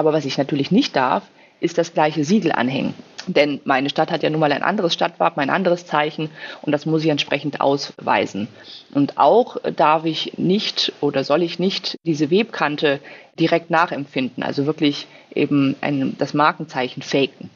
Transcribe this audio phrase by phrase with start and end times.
[0.00, 1.24] Aber was ich natürlich nicht darf,
[1.60, 2.94] ist das gleiche Siegel anhängen.
[3.26, 6.30] Denn meine Stadt hat ja nun mal ein anderes Stadtwappen, ein anderes Zeichen
[6.62, 8.48] und das muss ich entsprechend ausweisen.
[8.94, 13.00] Und auch darf ich nicht oder soll ich nicht diese Webkante
[13.38, 17.50] direkt nachempfinden, also wirklich eben ein, das Markenzeichen faken.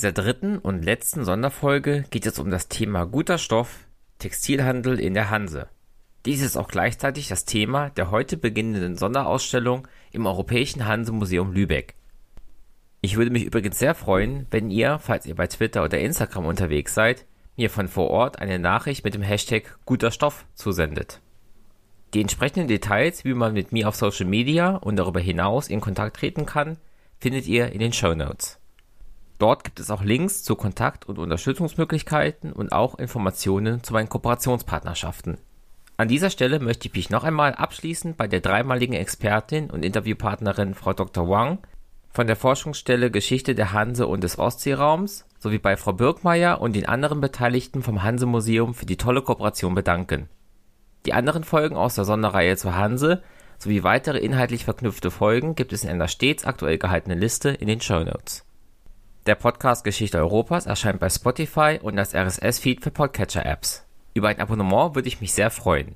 [0.00, 3.80] Dieser dritten und letzten Sonderfolge geht es um das Thema guter Stoff,
[4.18, 5.68] Textilhandel in der Hanse.
[6.24, 11.96] Dies ist auch gleichzeitig das Thema der heute beginnenden Sonderausstellung im Europäischen Hanse-Museum Lübeck.
[13.02, 16.94] Ich würde mich übrigens sehr freuen, wenn ihr, falls ihr bei Twitter oder Instagram unterwegs
[16.94, 17.26] seid,
[17.58, 21.20] mir von vor Ort eine Nachricht mit dem Hashtag guter Stoff zusendet.
[22.14, 26.16] Die entsprechenden Details, wie man mit mir auf Social Media und darüber hinaus in Kontakt
[26.16, 26.78] treten kann,
[27.18, 28.59] findet ihr in den Show Notes.
[29.40, 35.38] Dort gibt es auch Links zu Kontakt- und Unterstützungsmöglichkeiten und auch Informationen zu meinen Kooperationspartnerschaften.
[35.96, 40.74] An dieser Stelle möchte ich mich noch einmal abschließend bei der dreimaligen Expertin und Interviewpartnerin
[40.74, 41.26] Frau Dr.
[41.30, 41.58] Wang
[42.10, 46.84] von der Forschungsstelle Geschichte der Hanse und des Ostseeraums sowie bei Frau Birkmeier und den
[46.86, 50.28] anderen Beteiligten vom Hanse-Museum für die tolle Kooperation bedanken.
[51.06, 53.22] Die anderen Folgen aus der Sonderreihe zur Hanse
[53.56, 57.80] sowie weitere inhaltlich verknüpfte Folgen gibt es in einer stets aktuell gehaltenen Liste in den
[57.80, 58.44] Show Notes.
[59.26, 63.84] Der Podcast Geschichte Europas erscheint bei Spotify und als RSS-Feed für Podcatcher-Apps.
[64.14, 65.94] Über ein Abonnement würde ich mich sehr freuen.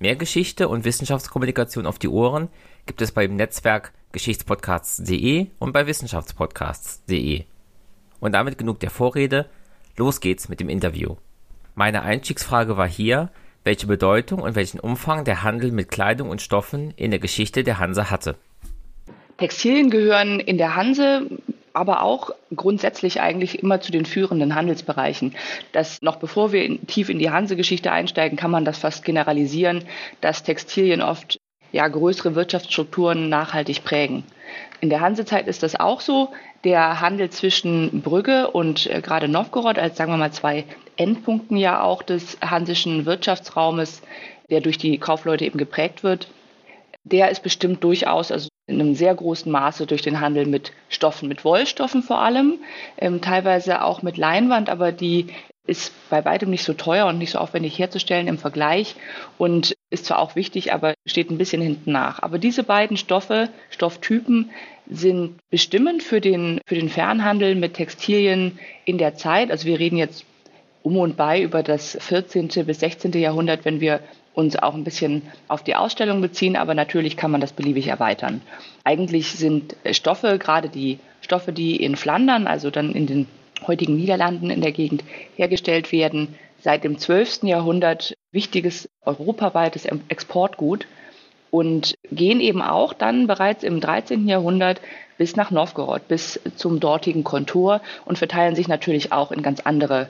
[0.00, 2.48] Mehr Geschichte und Wissenschaftskommunikation auf die Ohren
[2.84, 7.44] gibt es beim Netzwerk Geschichtspodcasts.de und bei Wissenschaftspodcasts.de.
[8.20, 9.48] Und damit genug der Vorrede.
[9.96, 11.16] Los geht's mit dem Interview.
[11.74, 13.30] Meine Einstiegsfrage war hier,
[13.64, 17.78] welche Bedeutung und welchen Umfang der Handel mit Kleidung und Stoffen in der Geschichte der
[17.78, 18.36] Hanse hatte.
[19.38, 21.30] Textilien gehören in der Hanse
[21.72, 25.34] aber auch grundsätzlich eigentlich immer zu den führenden Handelsbereichen.
[25.72, 29.84] Das noch bevor wir in, tief in die Hansegeschichte einsteigen, kann man das fast generalisieren,
[30.20, 31.38] dass Textilien oft
[31.72, 34.24] ja größere Wirtschaftsstrukturen nachhaltig prägen.
[34.80, 36.30] In der Hansezeit ist das auch so.
[36.64, 40.64] Der Handel zwischen Brügge und äh, gerade Novgorod als sagen wir mal zwei
[40.96, 44.02] Endpunkten ja auch des hansischen Wirtschaftsraumes,
[44.50, 46.28] der durch die Kaufleute eben geprägt wird,
[47.08, 51.28] der ist bestimmt durchaus, also in einem sehr großen Maße durch den Handel mit Stoffen,
[51.28, 52.58] mit Wollstoffen vor allem,
[52.98, 55.28] ähm, teilweise auch mit Leinwand, aber die
[55.66, 58.96] ist bei weitem nicht so teuer und nicht so aufwendig herzustellen im Vergleich
[59.36, 62.22] und ist zwar auch wichtig, aber steht ein bisschen hinten nach.
[62.22, 64.50] Aber diese beiden Stoffe, Stofftypen
[64.88, 69.50] sind bestimmend für den, für den Fernhandel mit Textilien in der Zeit.
[69.50, 70.24] Also wir reden jetzt
[70.82, 72.48] um und bei über das 14.
[72.64, 73.12] bis 16.
[73.12, 74.00] Jahrhundert, wenn wir
[74.34, 78.40] uns auch ein bisschen auf die Ausstellung beziehen, aber natürlich kann man das beliebig erweitern.
[78.84, 83.26] Eigentlich sind Stoffe, gerade die Stoffe, die in Flandern, also dann in den
[83.66, 85.02] heutigen Niederlanden in der Gegend
[85.36, 87.44] hergestellt werden, seit dem 12.
[87.44, 90.86] Jahrhundert wichtiges europaweites Exportgut
[91.50, 94.28] und gehen eben auch dann bereits im 13.
[94.28, 94.80] Jahrhundert
[95.16, 100.08] bis nach Novgorod, bis zum dortigen Kontor und verteilen sich natürlich auch in ganz andere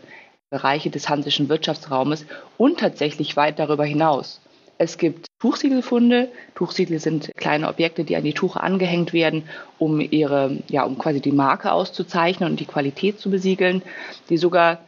[0.51, 2.25] Bereiche des hansischen Wirtschaftsraumes
[2.57, 4.41] und tatsächlich weit darüber hinaus.
[4.79, 6.29] Es gibt Tuchsiegelfunde.
[6.55, 9.43] Tuchsiegel sind kleine Objekte, die an die Tuche angehängt werden,
[9.79, 13.83] um ihre, ja, um quasi die Marke auszuzeichnen und die Qualität zu besiegeln,
[14.31, 14.79] die sogar,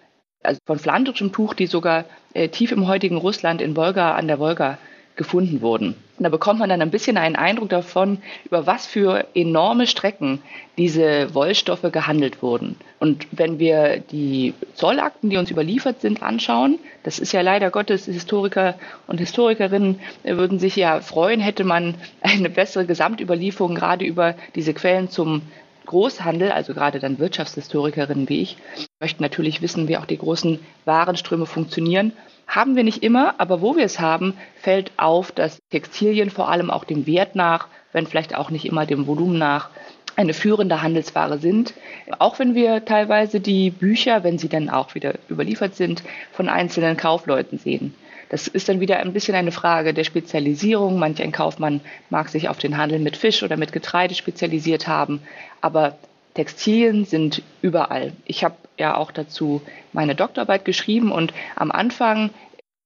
[0.43, 2.05] also von flandrischem Tuch, die sogar
[2.35, 4.79] äh, tief im heutigen Russland in Wolga an der Wolga
[5.17, 5.95] gefunden wurden.
[6.19, 10.41] Und da bekommt man dann ein bisschen einen Eindruck davon, über was für enorme Strecken
[10.79, 12.77] diese Wollstoffe gehandelt wurden.
[12.99, 18.07] Und wenn wir die Zollakten, die uns überliefert sind, anschauen, das ist ja leider Gottes,
[18.07, 18.75] Historiker
[19.07, 25.11] und Historikerinnen würden sich ja freuen, hätte man eine bessere Gesamtüberlieferung gerade über diese Quellen
[25.11, 25.43] zum
[25.87, 28.57] Großhandel, also gerade dann Wirtschaftshistorikerinnen wie ich,
[29.01, 32.13] möchten natürlich wissen, wie auch die großen Warenströme funktionieren.
[32.51, 36.69] Haben wir nicht immer, aber wo wir es haben, fällt auf, dass Textilien vor allem
[36.69, 39.71] auch dem Wert nach, wenn vielleicht auch nicht immer dem Volumen nach,
[40.17, 41.75] eine führende Handelsware sind.
[42.19, 46.03] Auch wenn wir teilweise die Bücher, wenn sie dann auch wieder überliefert sind,
[46.33, 47.95] von einzelnen Kaufleuten sehen.
[48.31, 50.99] Das ist dann wieder ein bisschen eine Frage der Spezialisierung.
[50.99, 51.81] Manch ein Kaufmann
[52.11, 55.23] mag sich auf den Handel mit Fisch oder mit Getreide spezialisiert haben,
[55.61, 55.99] aber
[56.35, 58.13] Textilien sind überall.
[58.25, 59.63] Ich habe ja auch dazu
[59.93, 62.31] meine Doktorarbeit geschrieben und am Anfang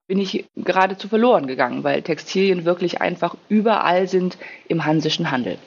[0.06, 4.38] bin ich geradezu verloren gegangen, weil Textilien wirklich einfach überall sind
[4.68, 5.58] im hansischen Handel.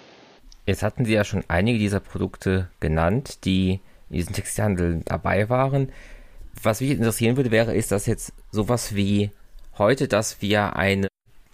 [0.65, 3.79] Jetzt hatten Sie ja schon einige dieser Produkte genannt, die
[4.09, 5.91] in diesem Textilhandel dabei waren.
[6.62, 9.31] Was mich interessieren würde, wäre, ist das jetzt sowas wie
[9.77, 11.07] heute, dass wir eine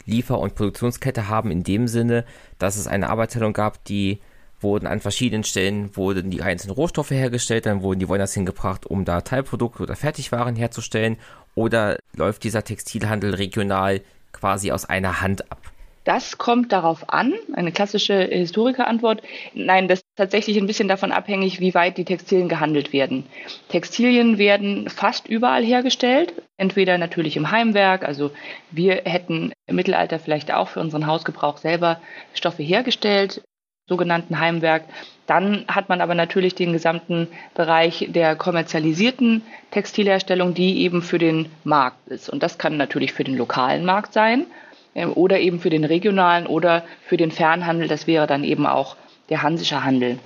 [0.06, 2.26] Liefer- und Produktionskette haben in dem Sinne,
[2.58, 4.20] dass es eine Arbeitsteilung gab, die
[4.64, 9.06] wurden an verschiedenen Stellen wurden die einzelnen Rohstoffe hergestellt, dann wurden die woanders hingebracht, um
[9.06, 11.18] da Teilprodukte oder Fertigwaren herzustellen
[11.56, 14.02] oder läuft dieser Textilhandel regional
[14.32, 15.60] quasi aus einer Hand ab?
[16.04, 19.22] Das kommt darauf an, eine klassische Historikerantwort.
[19.54, 23.26] Nein, das ist tatsächlich ein bisschen davon abhängig, wie weit die Textilien gehandelt werden.
[23.70, 28.32] Textilien werden fast überall hergestellt, entweder natürlich im Heimwerk, also
[28.70, 32.02] wir hätten im Mittelalter vielleicht auch für unseren Hausgebrauch selber
[32.34, 33.42] Stoffe hergestellt,
[33.88, 34.84] sogenannten Heimwerk.
[35.28, 39.42] Dann hat man aber natürlich den gesamten Bereich der kommerzialisierten
[39.72, 42.30] Textilherstellung, die eben für den Markt ist.
[42.30, 44.46] Und das kann natürlich für den lokalen Markt sein
[44.96, 47.88] ähm, oder eben für den regionalen oder für den Fernhandel.
[47.88, 48.96] Das wäre dann eben auch
[49.30, 50.20] der hansische Handel.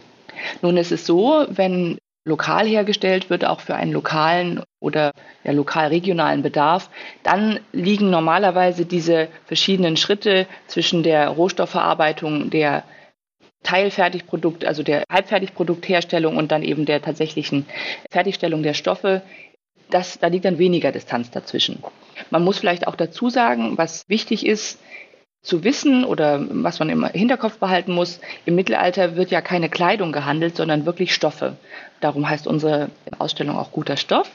[0.61, 5.11] Nun ist es so, wenn lokal hergestellt wird, auch für einen lokalen oder
[5.43, 6.89] ja, lokal-regionalen Bedarf,
[7.23, 12.83] dann liegen normalerweise diese verschiedenen Schritte zwischen der Rohstoffverarbeitung der
[13.67, 17.65] Teilfertigprodukt, also der Halbfertigproduktherstellung und dann eben der tatsächlichen
[18.09, 19.23] Fertigstellung der Stoffe,
[19.89, 21.83] das, da liegt dann weniger Distanz dazwischen.
[22.29, 24.79] Man muss vielleicht auch dazu sagen, was wichtig ist,
[25.41, 30.13] zu wissen oder was man im Hinterkopf behalten muss, im Mittelalter wird ja keine Kleidung
[30.13, 31.57] gehandelt, sondern wirklich Stoffe.
[31.99, 34.31] Darum heißt unsere Ausstellung auch guter Stoff,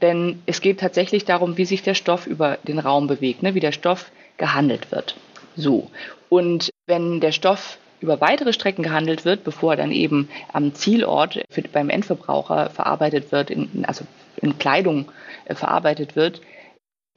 [0.00, 3.60] denn es geht tatsächlich darum, wie sich der Stoff über den Raum bewegt, ne, wie
[3.60, 5.16] der Stoff gehandelt wird.
[5.56, 5.90] So.
[6.28, 11.42] Und wenn der Stoff über weitere Strecken gehandelt wird, bevor er dann eben am Zielort
[11.50, 14.04] für, beim Endverbraucher verarbeitet wird, in, also
[14.36, 15.06] in Kleidung
[15.46, 16.40] äh, verarbeitet wird,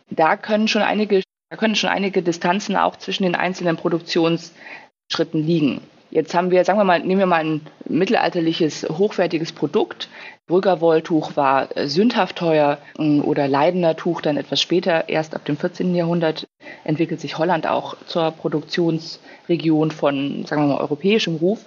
[0.10, 5.81] da können schon einige, da können schon einige Distanzen auch zwischen den einzelnen Produktionsschritten liegen.
[6.12, 10.10] Jetzt haben wir, sagen wir mal, nehmen wir mal ein mittelalterliches, hochwertiges Produkt.
[10.45, 15.56] Brüggerwolltuch war äh, sündhaft teuer mm, oder Leidener Tuch dann etwas später, erst ab dem
[15.56, 15.95] 14.
[15.95, 16.48] Jahrhundert
[16.83, 21.65] entwickelt sich Holland auch zur Produktionsregion von, sagen wir mal, europäischem Ruf.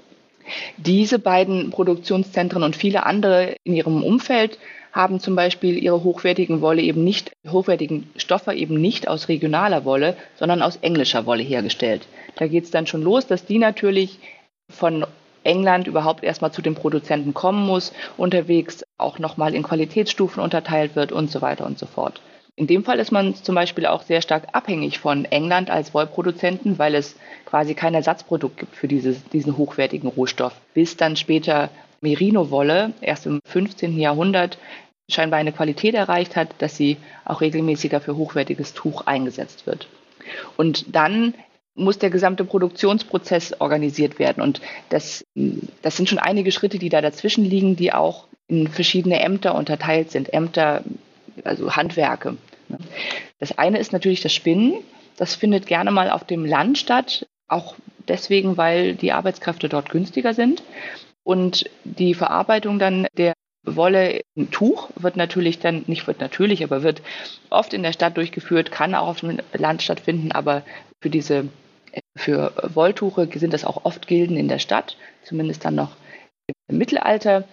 [0.76, 4.58] Diese beiden Produktionszentren und viele andere in ihrem Umfeld
[4.92, 10.16] haben zum Beispiel ihre hochwertigen Wolle eben nicht, hochwertigen Stoffe eben nicht aus regionaler Wolle,
[10.36, 12.06] sondern aus englischer Wolle hergestellt.
[12.36, 14.18] Da geht es dann schon los, dass die natürlich
[14.70, 15.04] von
[15.42, 21.12] England überhaupt erstmal zu den Produzenten kommen muss, unterwegs auch nochmal in Qualitätsstufen unterteilt wird
[21.12, 22.20] und so weiter und so fort.
[22.56, 26.78] In dem Fall ist man zum Beispiel auch sehr stark abhängig von England als Wollproduzenten,
[26.78, 27.16] weil es
[27.46, 30.54] quasi kein Ersatzprodukt gibt für dieses, diesen hochwertigen Rohstoff.
[30.72, 31.70] Bis dann später
[32.00, 33.98] Merino-Wolle erst im 15.
[33.98, 34.58] Jahrhundert
[35.10, 39.88] scheinbar eine Qualität erreicht hat, dass sie auch regelmäßiger für hochwertiges Tuch eingesetzt wird.
[40.56, 41.34] Und dann
[41.74, 44.42] muss der gesamte Produktionsprozess organisiert werden.
[44.42, 44.60] Und
[44.90, 45.24] das,
[45.82, 50.10] das sind schon einige Schritte, die da dazwischen liegen, die auch in verschiedene Ämter unterteilt
[50.10, 50.32] sind.
[50.32, 50.84] Ämter,
[51.42, 52.36] also Handwerke.
[53.38, 54.76] Das eine ist natürlich das Spinnen.
[55.16, 57.74] Das findet gerne mal auf dem Land statt, auch
[58.08, 60.62] deswegen, weil die Arbeitskräfte dort günstiger sind.
[61.22, 63.32] Und die Verarbeitung dann der
[63.64, 67.02] Wolle ein Tuch wird natürlich dann, nicht wird natürlich, aber wird
[67.48, 70.62] oft in der Stadt durchgeführt, kann auch auf dem Land stattfinden, aber
[71.00, 71.48] für diese,
[72.14, 75.96] für Wolltuche sind das auch oft Gilden in der Stadt, zumindest dann noch
[76.68, 77.44] im Mittelalter.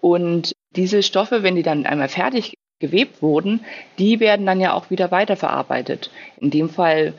[0.00, 3.64] Und diese Stoffe, wenn die dann einmal fertig gewebt wurden,
[3.98, 6.10] die werden dann ja auch wieder weiterverarbeitet.
[6.40, 7.14] In dem Fall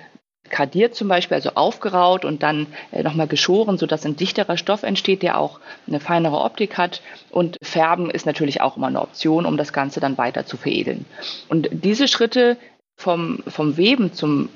[0.50, 5.22] kadiert zum Beispiel, also aufgeraut und dann äh, nochmal geschoren, sodass ein dichterer Stoff entsteht,
[5.22, 7.02] der auch eine feinere Optik hat.
[7.30, 11.06] Und Färben ist natürlich auch immer eine Option, um das Ganze dann weiter zu veredeln.
[11.48, 12.58] Und diese Schritte
[12.98, 14.50] vom, vom Weben zum,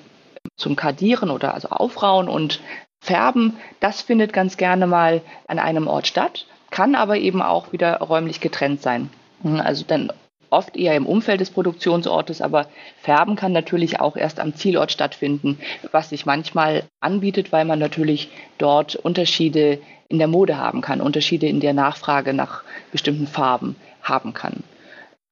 [0.56, 2.60] zum Kadieren oder also Aufrauen und
[3.02, 7.98] Färben, das findet ganz gerne mal an einem Ort statt, kann aber eben auch wieder
[7.98, 9.10] räumlich getrennt sein.
[9.44, 10.12] Also dann
[10.54, 12.68] oft eher im Umfeld des Produktionsortes, aber
[13.02, 15.60] Färben kann natürlich auch erst am Zielort stattfinden,
[15.92, 21.48] was sich manchmal anbietet, weil man natürlich dort Unterschiede in der Mode haben kann, Unterschiede
[21.48, 24.64] in der Nachfrage nach bestimmten Farben haben kann.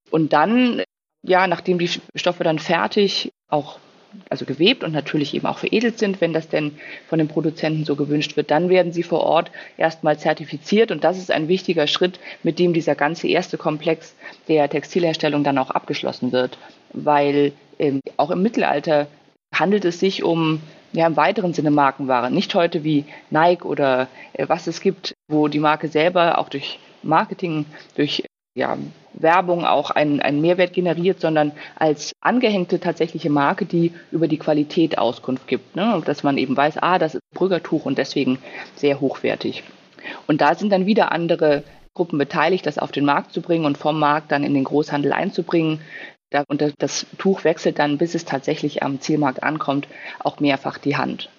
[0.09, 0.81] Und dann,
[1.21, 3.79] ja, nachdem die Stoffe dann fertig auch
[4.29, 6.77] also gewebt und natürlich eben auch veredelt sind, wenn das denn
[7.07, 10.91] von den Produzenten so gewünscht wird, dann werden sie vor Ort erstmal zertifiziert.
[10.91, 14.15] Und das ist ein wichtiger Schritt, mit dem dieser ganze erste Komplex
[14.47, 16.57] der Textilherstellung dann auch abgeschlossen wird,
[16.93, 19.07] weil ähm, auch im Mittelalter
[19.53, 20.61] handelt es sich um
[20.93, 25.47] ja, im weiteren Sinne Markenware, nicht heute wie Nike oder äh, was es gibt, wo
[25.47, 27.65] die Marke selber auch durch Marketing,
[27.95, 28.23] durch
[28.53, 28.77] ja,
[29.13, 34.97] Werbung auch einen, einen Mehrwert generiert, sondern als angehängte tatsächliche Marke, die über die Qualität
[34.97, 35.75] Auskunft gibt.
[35.75, 35.95] Ne?
[35.95, 38.39] Und dass man eben weiß, ah, das ist Brüggertuch und deswegen
[38.75, 39.63] sehr hochwertig.
[40.27, 43.77] Und da sind dann wieder andere Gruppen beteiligt, das auf den Markt zu bringen und
[43.77, 45.81] vom Markt dann in den Großhandel einzubringen.
[46.47, 49.87] Und das Tuch wechselt dann, bis es tatsächlich am Zielmarkt ankommt,
[50.19, 51.29] auch mehrfach die Hand.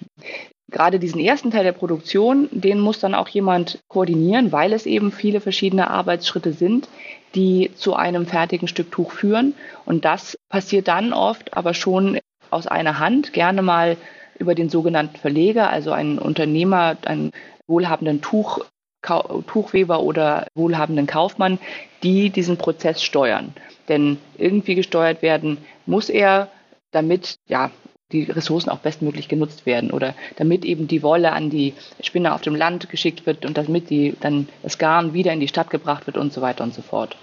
[0.72, 5.12] Gerade diesen ersten Teil der Produktion, den muss dann auch jemand koordinieren, weil es eben
[5.12, 6.88] viele verschiedene Arbeitsschritte sind,
[7.34, 9.54] die zu einem fertigen Stück Tuch führen.
[9.84, 12.18] Und das passiert dann oft aber schon
[12.50, 13.96] aus einer Hand, gerne mal
[14.38, 17.32] über den sogenannten Verleger, also einen Unternehmer, einen
[17.66, 18.64] wohlhabenden Tuch,
[19.02, 21.58] Tuchweber oder wohlhabenden Kaufmann,
[22.02, 23.52] die diesen Prozess steuern.
[23.88, 26.48] Denn irgendwie gesteuert werden muss er,
[26.92, 27.70] damit ja,
[28.12, 32.42] die Ressourcen auch bestmöglich genutzt werden oder damit eben die Wolle an die Spinner auf
[32.42, 36.06] dem Land geschickt wird und damit die, dann das Garn wieder in die Stadt gebracht
[36.06, 37.16] wird und so weiter und so fort.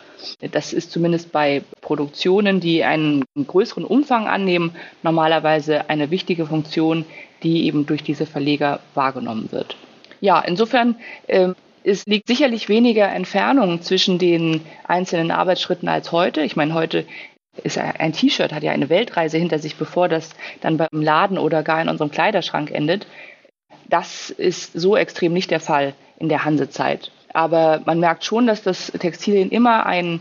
[0.52, 7.06] Das ist zumindest bei Produktionen, die einen größeren Umfang annehmen, normalerweise eine wichtige Funktion,
[7.44, 9.78] die eben durch diese Verleger wahrgenommen wird.
[10.20, 11.54] Ja, insofern äh,
[11.84, 16.42] es liegt sicherlich weniger Entfernung zwischen den einzelnen Arbeitsschritten als heute.
[16.42, 17.06] Ich meine, heute
[17.64, 21.64] ist ein T-Shirt, hat ja eine Weltreise hinter sich, bevor das dann beim Laden oder
[21.64, 23.08] gar in unserem Kleiderschrank endet.
[23.88, 27.12] Das ist so extrem nicht der Fall in der Hansezeit.
[27.34, 30.20] Aber man merkt schon, dass das Textilien immer ein,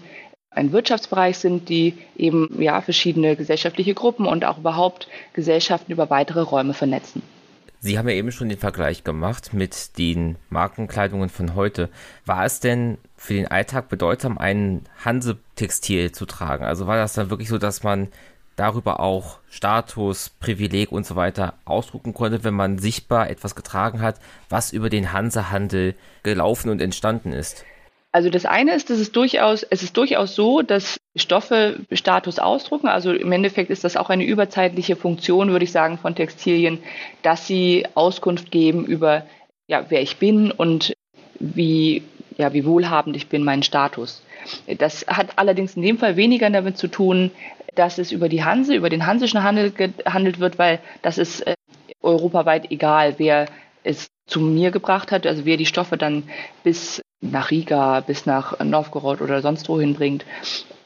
[0.51, 6.41] ein Wirtschaftsbereich sind, die eben ja, verschiedene gesellschaftliche Gruppen und auch überhaupt Gesellschaften über weitere
[6.41, 7.23] Räume vernetzen.
[7.81, 11.89] Sie haben ja eben schon den Vergleich gemacht mit den Markenkleidungen von heute.
[12.27, 16.65] War es denn für den Alltag bedeutsam, ein Hanse-Textil zu tragen?
[16.65, 18.09] Also war das dann wirklich so, dass man
[18.57, 24.19] darüber auch Status, Privileg und so weiter ausdrucken konnte, wenn man sichtbar etwas getragen hat,
[24.49, 25.95] was über den Hansehandel
[26.25, 27.65] gelaufen und entstanden ist?
[28.19, 32.89] Also das eine ist, dass es durchaus, es ist durchaus so, dass Stoffe Status ausdrucken.
[32.89, 36.81] Also im Endeffekt ist das auch eine überzeitliche Funktion, würde ich sagen, von Textilien,
[37.23, 39.25] dass sie Auskunft geben über,
[39.69, 40.95] ja, wer ich bin und
[41.39, 42.03] wie,
[42.37, 44.25] ja, wie wohlhabend ich bin, meinen Status.
[44.79, 47.31] Das hat allerdings in dem Fall weniger damit zu tun,
[47.77, 51.55] dass es über die Hanse, über den hansischen Handel gehandelt wird, weil das ist äh,
[52.03, 53.47] europaweit egal, wer
[53.85, 56.25] es zu mir gebracht hat, also wer die Stoffe dann
[56.65, 60.25] bis nach Riga, bis nach Novgorod oder sonst wohin bringt.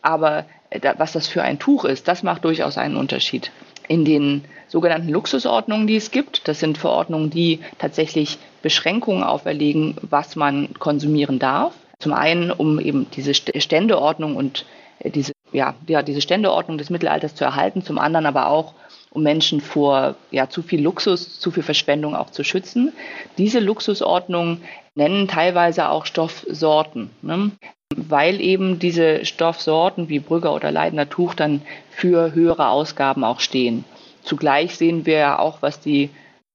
[0.00, 3.52] Aber äh, was das für ein Tuch ist, das macht durchaus einen Unterschied.
[3.88, 10.36] In den sogenannten Luxusordnungen, die es gibt, das sind Verordnungen, die tatsächlich Beschränkungen auferlegen, was
[10.36, 11.74] man konsumieren darf.
[11.98, 14.64] Zum einen, um eben diese Ständeordnung und
[15.00, 18.74] äh, diese, ja, ja, diese Ständeordnung des Mittelalters zu erhalten, zum anderen aber auch,
[19.10, 22.92] um Menschen vor ja, zu viel Luxus, zu viel Verschwendung auch zu schützen.
[23.36, 24.62] Diese Luxusordnungen
[24.94, 27.52] nennen teilweise auch Stoffsorten, ne?
[27.96, 33.84] weil eben diese Stoffsorten wie Brügger oder Leidener Tuch dann für höhere Ausgaben auch stehen.
[34.22, 36.10] Zugleich sehen wir auch, was die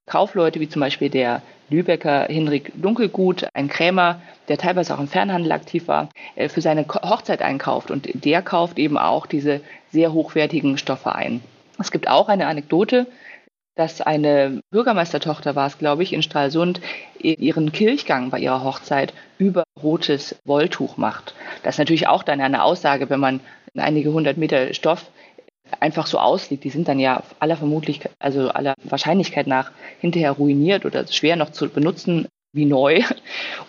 [0.06, 5.52] Kaufleute, wie zum Beispiel der Lübecker Hinrik Dunkelgut, ein Krämer, der teilweise auch im Fernhandel
[5.52, 7.92] aktiv war, äh, für seine Hochzeit einkauft.
[7.92, 9.60] Und der kauft eben auch diese
[9.92, 11.42] sehr hochwertigen Stoffe ein.
[11.78, 13.06] Es gibt auch eine Anekdote,
[13.78, 16.82] dass eine Bürgermeistertochter war es, glaube ich, in Stralsund
[17.20, 21.36] ihren Kirchgang bei ihrer Hochzeit über rotes Wolltuch macht.
[21.64, 23.40] Das ist natürlich auch dann eine Aussage, wenn man
[23.76, 25.12] einige hundert Meter Stoff
[25.80, 26.64] einfach so ausliegt.
[26.64, 31.52] Die sind dann ja aller vermutlich, also aller Wahrscheinlichkeit nach hinterher ruiniert oder schwer noch
[31.52, 33.04] zu benutzen wie neu.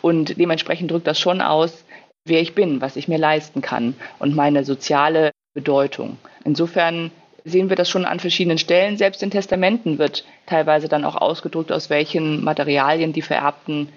[0.01, 1.85] Und dementsprechend drückt das schon aus,
[2.25, 6.19] wer ich bin, was ich mir leisten kann und meine soziale Bedeutung.
[6.45, 7.11] Insofern
[7.49, 8.97] sehen wir das schon an verschiedenen Stellen.
[8.97, 13.89] Selbst in Testamenten wird teilweise dann auch ausgedrückt, aus welchen Materialien die vererbten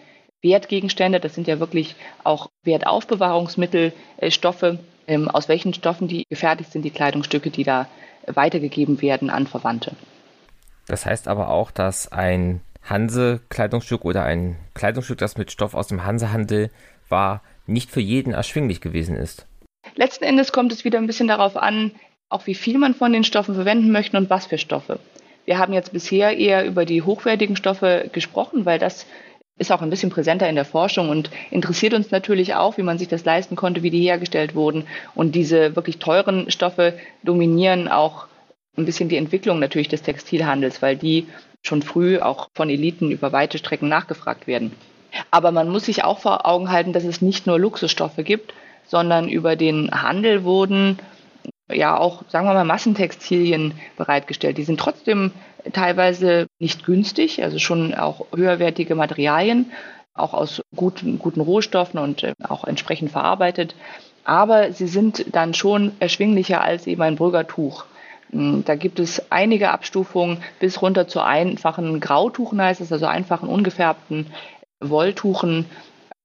[0.41, 6.71] Wertgegenstände, das sind ja wirklich auch Wertaufbewahrungsmittel, äh, Stoffe, ähm, aus welchen Stoffen die gefertigt
[6.71, 7.87] sind, die Kleidungsstücke, die da
[8.25, 9.95] weitergegeben werden an Verwandte.
[10.87, 16.03] Das heißt aber auch, dass ein Hanse-Kleidungsstück oder ein Kleidungsstück, das mit Stoff aus dem
[16.03, 16.71] Hansehandel
[17.09, 19.45] war, nicht für jeden erschwinglich gewesen ist.
[19.95, 21.91] Letzten Endes kommt es wieder ein bisschen darauf an,
[22.31, 24.99] auch wie viel man von den Stoffen verwenden möchte und was für Stoffe.
[25.45, 29.05] Wir haben jetzt bisher eher über die hochwertigen Stoffe gesprochen, weil das
[29.57, 32.97] ist auch ein bisschen präsenter in der Forschung und interessiert uns natürlich auch, wie man
[32.97, 34.87] sich das leisten konnte, wie die hergestellt wurden.
[35.13, 38.27] Und diese wirklich teuren Stoffe dominieren auch
[38.77, 41.27] ein bisschen die Entwicklung natürlich des Textilhandels, weil die
[41.63, 44.71] schon früh auch von Eliten über weite Strecken nachgefragt werden.
[45.29, 48.53] Aber man muss sich auch vor Augen halten, dass es nicht nur Luxusstoffe gibt,
[48.87, 50.97] sondern über den Handel wurden
[51.73, 54.57] ja auch, sagen wir mal, Massentextilien bereitgestellt.
[54.57, 55.31] Die sind trotzdem
[55.73, 59.71] teilweise nicht günstig, also schon auch höherwertige Materialien,
[60.13, 63.75] auch aus guten, guten Rohstoffen und äh, auch entsprechend verarbeitet.
[64.23, 67.85] aber sie sind dann schon erschwinglicher als eben ein Brüggertuch.
[68.31, 73.49] Hm, da gibt es einige Abstufungen bis runter zu einfachen Grautuchen heißt es, also einfachen
[73.49, 74.27] ungefärbten
[74.79, 75.65] Wolltuchen,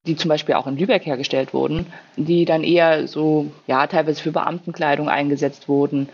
[0.06, 1.86] die zum Beispiel auch in Lübeck hergestellt wurden,
[2.16, 6.08] die dann eher so, ja, teilweise für Beamtenkleidung eingesetzt wurden.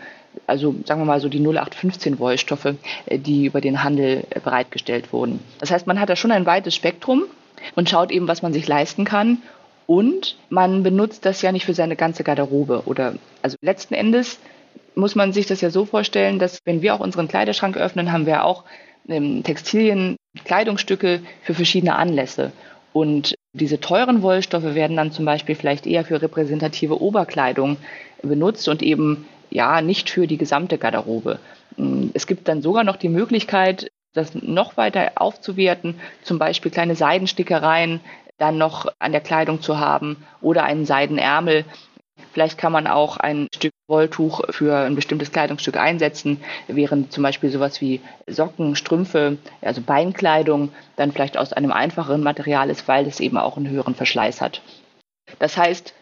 [0.47, 2.73] Also sagen wir mal so die 0815 Wollstoffe,
[3.05, 5.39] äh, die über den Handel bereitgestellt wurden.
[5.59, 7.23] Das heißt, man hat da schon ein weites Spektrum
[7.75, 9.39] und schaut eben, was man sich leisten kann.
[9.85, 14.39] Und man benutzt das ja nicht für seine ganze Garderobe oder, also letzten Endes
[14.95, 18.25] muss man sich das ja so vorstellen, dass wenn wir auch unseren Kleiderschrank öffnen, haben
[18.25, 18.63] wir auch
[19.07, 22.51] ähm, Textilien, Kleidungsstücke für verschiedene Anlässe.
[22.93, 27.77] Und diese teuren Wollstoffe werden dann zum Beispiel vielleicht eher für repräsentative Oberkleidung
[28.23, 31.39] benutzt und eben ja nicht für die gesamte Garderobe.
[31.77, 36.95] Mm, es gibt dann sogar noch die Möglichkeit, das noch weiter aufzuwerten, zum Beispiel kleine
[36.95, 37.99] Seidenstickereien
[38.39, 41.65] dann noch an der Kleidung zu haben oder einen Seidenärmel,
[42.33, 47.51] Vielleicht kann man auch ein Stück Wolltuch für ein bestimmtes Kleidungsstück einsetzen, während zum Beispiel
[47.51, 53.19] sowas wie Socken, Strümpfe, also Beinkleidung dann vielleicht aus einem einfacheren Material ist, weil es
[53.19, 54.61] eben auch einen höheren Verschleiß hat.
[55.37, 55.93] Das heißt,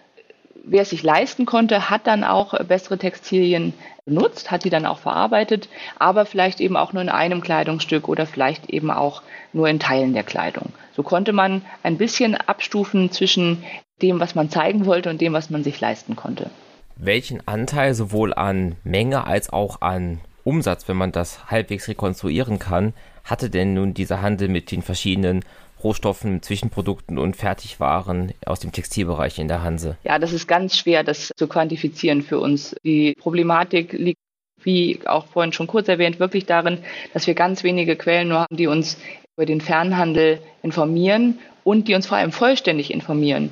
[0.64, 3.74] wer es sich leisten konnte, hat dann auch bessere Textilien
[4.06, 5.68] benutzt, hat die dann auch verarbeitet,
[6.00, 10.14] aber vielleicht eben auch nur in einem Kleidungsstück oder vielleicht eben auch nur in Teilen
[10.14, 10.72] der Kleidung.
[10.96, 13.64] So konnte man ein bisschen abstufen zwischen
[14.02, 16.50] dem, was man zeigen wollte und dem, was man sich leisten konnte.
[16.96, 22.94] Welchen Anteil sowohl an Menge als auch an Umsatz, wenn man das halbwegs rekonstruieren kann,
[23.24, 25.44] hatte denn nun dieser Handel mit den verschiedenen
[25.84, 29.98] Rohstoffen, Zwischenprodukten und Fertigwaren aus dem Textilbereich in der Hanse?
[30.04, 32.76] Ja, das ist ganz schwer, das zu quantifizieren für uns.
[32.84, 34.20] Die Problematik liegt,
[34.64, 36.80] wie auch vorhin schon kurz erwähnt, wirklich darin,
[37.14, 38.98] dass wir ganz wenige Quellen nur haben, die uns
[39.36, 43.50] über den Fernhandel informieren und die uns vor allem vollständig informieren.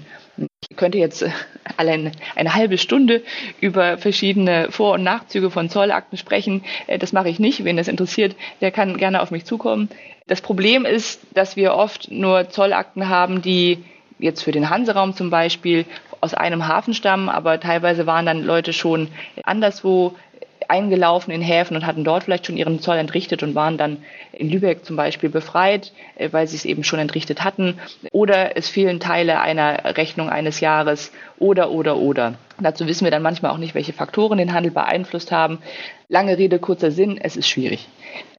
[0.70, 1.30] Ich könnte jetzt äh,
[1.78, 3.24] allein eine halbe Stunde
[3.60, 6.64] über verschiedene Vor- und Nachzüge von Zollakten sprechen.
[6.88, 7.64] Äh, das mache ich nicht.
[7.64, 9.90] Wen das interessiert, der kann gerne auf mich zukommen.
[10.28, 13.84] Das Problem ist, dass wir oft nur Zollakten haben, die
[14.20, 15.86] jetzt für den Hanseraum zum Beispiel
[16.22, 19.08] aus einem Hafen stammen, aber teilweise waren dann Leute schon
[19.44, 20.16] anderswo
[20.70, 23.98] eingelaufen in Häfen und hatten dort vielleicht schon ihren Zoll entrichtet und waren dann
[24.32, 27.80] in Lübeck zum Beispiel befreit, äh, weil sie es eben schon entrichtet hatten.
[28.12, 32.36] Oder es fehlen Teile einer Rechnung eines Jahres oder, oder, oder.
[32.60, 35.60] Dazu wissen wir dann manchmal auch nicht, welche Faktoren den Handel beeinflusst haben.
[36.08, 37.88] Lange Rede, kurzer Sinn, es ist schwierig.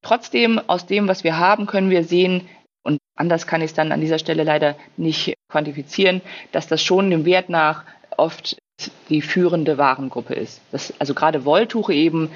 [0.03, 2.49] Trotzdem, aus dem, was wir haben, können wir sehen,
[2.83, 7.11] und anders kann ich es dann an dieser Stelle leider nicht quantifizieren, dass das schon
[7.11, 7.85] dem Wert nach
[8.17, 8.57] oft
[9.09, 10.61] die führende Warengruppe ist.
[10.73, 12.31] Das, also gerade Wolltuche eben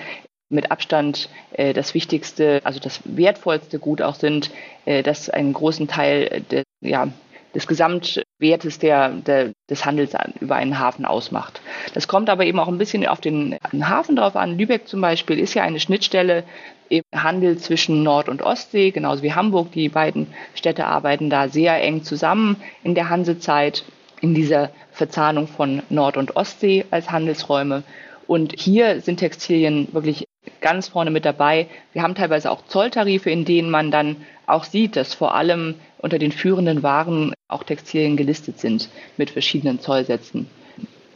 [0.48, 4.50] mit Abstand äh, das wichtigste, also das wertvollste Gut auch sind,
[4.84, 7.08] äh, das einen großen Teil de, ja,
[7.54, 11.60] des Gesamtwertes der, der, des Handels über einen Hafen ausmacht.
[11.94, 14.58] Das kommt aber eben auch ein bisschen auf den Hafen drauf an.
[14.58, 16.44] Lübeck zum Beispiel ist ja eine Schnittstelle
[16.88, 19.72] im Handel zwischen Nord- und Ostsee, genauso wie Hamburg.
[19.72, 23.84] Die beiden Städte arbeiten da sehr eng zusammen in der Hansezeit
[24.20, 27.82] in dieser Verzahnung von Nord- und Ostsee als Handelsräume.
[28.26, 30.26] Und hier sind Textilien wirklich
[30.60, 31.68] ganz vorne mit dabei.
[31.92, 36.18] Wir haben teilweise auch Zolltarife, in denen man dann auch sieht, dass vor allem unter
[36.18, 40.48] den führenden Waren auch Textilien gelistet sind mit verschiedenen Zollsätzen.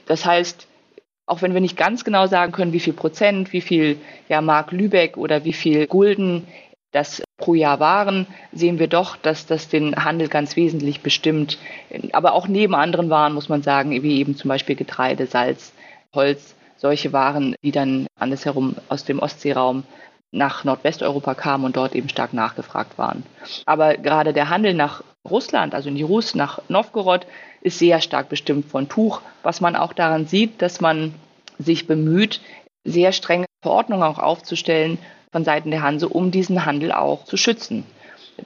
[0.06, 0.66] Das heißt,
[1.26, 4.72] auch wenn wir nicht ganz genau sagen können, wie viel Prozent, wie viel ja, Mark
[4.72, 6.46] Lübeck oder wie viel Gulden
[6.92, 11.58] das pro Jahr waren, sehen wir doch, dass das den Handel ganz wesentlich bestimmt.
[12.12, 15.72] Aber auch neben anderen Waren muss man sagen, wie eben zum Beispiel Getreide, Salz,
[16.14, 19.84] Holz, solche Waren, die dann andersherum aus dem Ostseeraum
[20.30, 23.24] nach Nordwesteuropa kamen und dort eben stark nachgefragt waren.
[23.66, 27.26] Aber gerade der Handel nach Russland, also in die Rus, nach Novgorod,
[27.60, 31.14] ist sehr stark bestimmt von Tuch, was man auch daran sieht, dass man
[31.58, 32.40] sich bemüht,
[32.84, 34.98] sehr strenge Verordnungen auch aufzustellen,
[35.30, 37.84] von Seiten der Hanse, um diesen Handel auch zu schützen.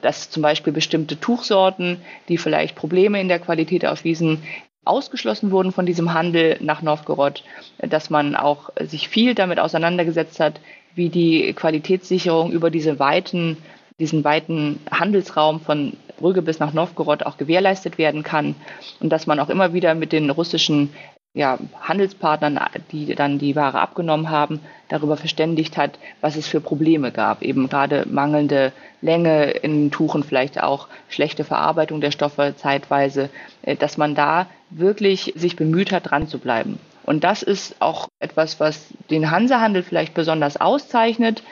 [0.01, 4.43] Dass zum Beispiel bestimmte Tuchsorten, die vielleicht Probleme in der Qualität aufwiesen,
[4.85, 7.43] ausgeschlossen wurden von diesem Handel nach Novgorod,
[7.77, 10.59] dass man auch sich viel damit auseinandergesetzt hat,
[10.95, 13.57] wie die Qualitätssicherung über diese weiten,
[13.99, 18.55] diesen weiten Handelsraum von Brügge bis nach Novgorod auch gewährleistet werden kann
[18.99, 20.93] und dass man auch immer wieder mit den russischen
[21.33, 22.59] ja, Handelspartnern,
[22.91, 27.41] die dann die Ware abgenommen haben, darüber verständigt hat, was es für Probleme gab.
[27.41, 33.29] Eben gerade mangelnde Länge in Tuchen, vielleicht auch schlechte Verarbeitung der Stoffe zeitweise,
[33.63, 36.79] äh, dass man da wirklich sich bemüht hat, dran zu bleiben.
[37.03, 41.43] Und das ist auch etwas, was den Hansehandel vielleicht besonders auszeichnet,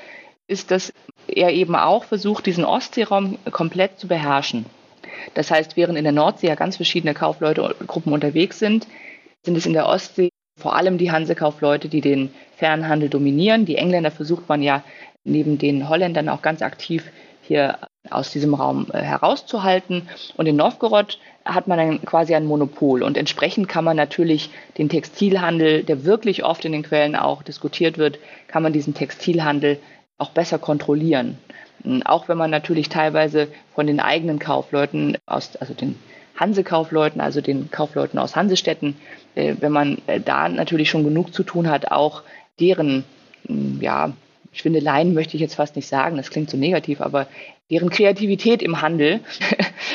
[0.48, 0.94] ist, dass
[1.28, 4.66] er eben auch versucht, diesen Ostseeraum komplett zu beherrschen.
[5.34, 8.88] Das heißt, während in der Nordsee ja ganz verschiedene Kaufleute Gruppen unterwegs sind,
[9.44, 13.66] sind es in der Ostsee vor allem die Hansekaufleute, die den Fernhandel dominieren.
[13.66, 14.84] Die Engländer versucht man ja
[15.24, 17.04] neben den Holländern auch ganz aktiv
[17.42, 20.10] hier aus diesem Raum äh, herauszuhalten.
[20.38, 23.04] Und in Novgorod hat man dann quasi ein Monopol.
[23.04, 27.98] Und entsprechend kann man natürlich den Textilhandel, der wirklich oft in den Quellen auch diskutiert
[27.98, 29.80] wird, kann man diesen Textilhandel
[30.18, 31.38] auch besser kontrollieren.
[32.06, 35.98] Auch wenn man natürlich teilweise von den eigenen Kaufleuten aus, also den
[36.36, 38.98] Hansekaufleuten, also den Kaufleuten aus Hansestädten,
[39.36, 42.24] wenn man äh, da natürlich schon genug zu tun hat, auch
[42.60, 43.04] deren,
[43.80, 44.14] ja,
[44.54, 47.28] Schwindeleien möchte ich jetzt fast nicht sagen, das klingt so negativ, aber
[47.70, 49.22] deren Kreativität im Handel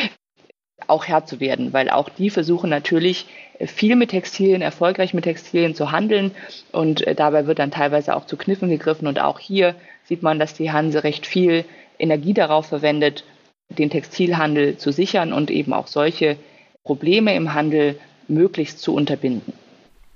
[0.86, 3.26] auch Herr zu werden, weil auch die versuchen natürlich
[3.60, 6.32] viel mit Textilien, erfolgreich mit Textilien zu handeln
[6.72, 10.38] und äh, dabei wird dann teilweise auch zu Kniffen gegriffen und auch hier sieht man,
[10.38, 11.64] dass die Hanse recht viel
[11.98, 13.24] Energie darauf verwendet,
[13.68, 16.36] den Textilhandel zu sichern und eben auch solche
[16.84, 19.52] Probleme im Handel möglichst zu unterbinden.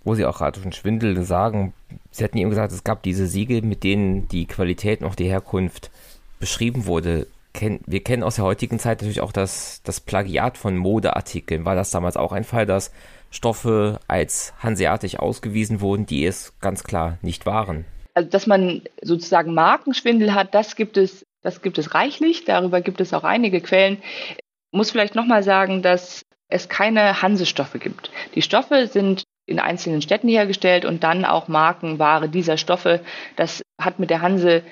[0.04, 1.74] Wo Sie auch gerade von Schwindel sagen,
[2.10, 5.28] Sie hatten eben gesagt, es gab diese Siegel, mit denen die Qualität und auch die
[5.28, 5.90] Herkunft
[6.38, 11.64] beschrieben wurde wir kennen aus der heutigen Zeit natürlich auch das, das Plagiat von Modeartikeln.
[11.64, 12.92] War das damals auch ein Fall, dass
[13.30, 17.84] Stoffe als hanseatisch ausgewiesen wurden, die es ganz klar nicht waren?
[18.14, 22.44] Also, dass man sozusagen Markenschwindel hat, das gibt es, das gibt es reichlich.
[22.44, 23.98] Darüber gibt es auch einige Quellen.
[24.36, 28.10] Ich muss vielleicht nochmal sagen, dass es keine Hansestoffe gibt.
[28.34, 33.00] Die Stoffe sind in einzelnen Städten hergestellt und dann auch Markenware dieser Stoffe.
[33.36, 34.62] Das hat mit der Hanse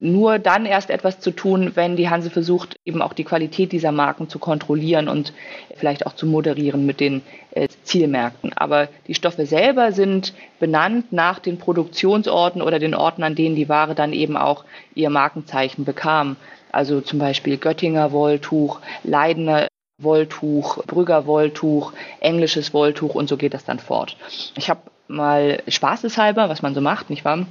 [0.00, 3.92] nur dann erst etwas zu tun, wenn die Hanse versucht, eben auch die Qualität dieser
[3.92, 5.34] Marken zu kontrollieren und
[5.76, 8.54] vielleicht auch zu moderieren mit den äh, Zielmärkten.
[8.54, 13.68] Aber die Stoffe selber sind benannt nach den Produktionsorten oder den Orten, an denen die
[13.68, 14.64] Ware dann eben auch
[14.94, 16.36] ihr Markenzeichen bekam.
[16.72, 19.66] Also zum Beispiel Göttinger Wolltuch, Leidener
[20.02, 24.16] Wolltuch, Brügger Wolltuch, englisches Wolltuch und so geht das dann fort.
[24.56, 27.46] Ich habe mal spaßeshalber, was man so macht, nicht wahr,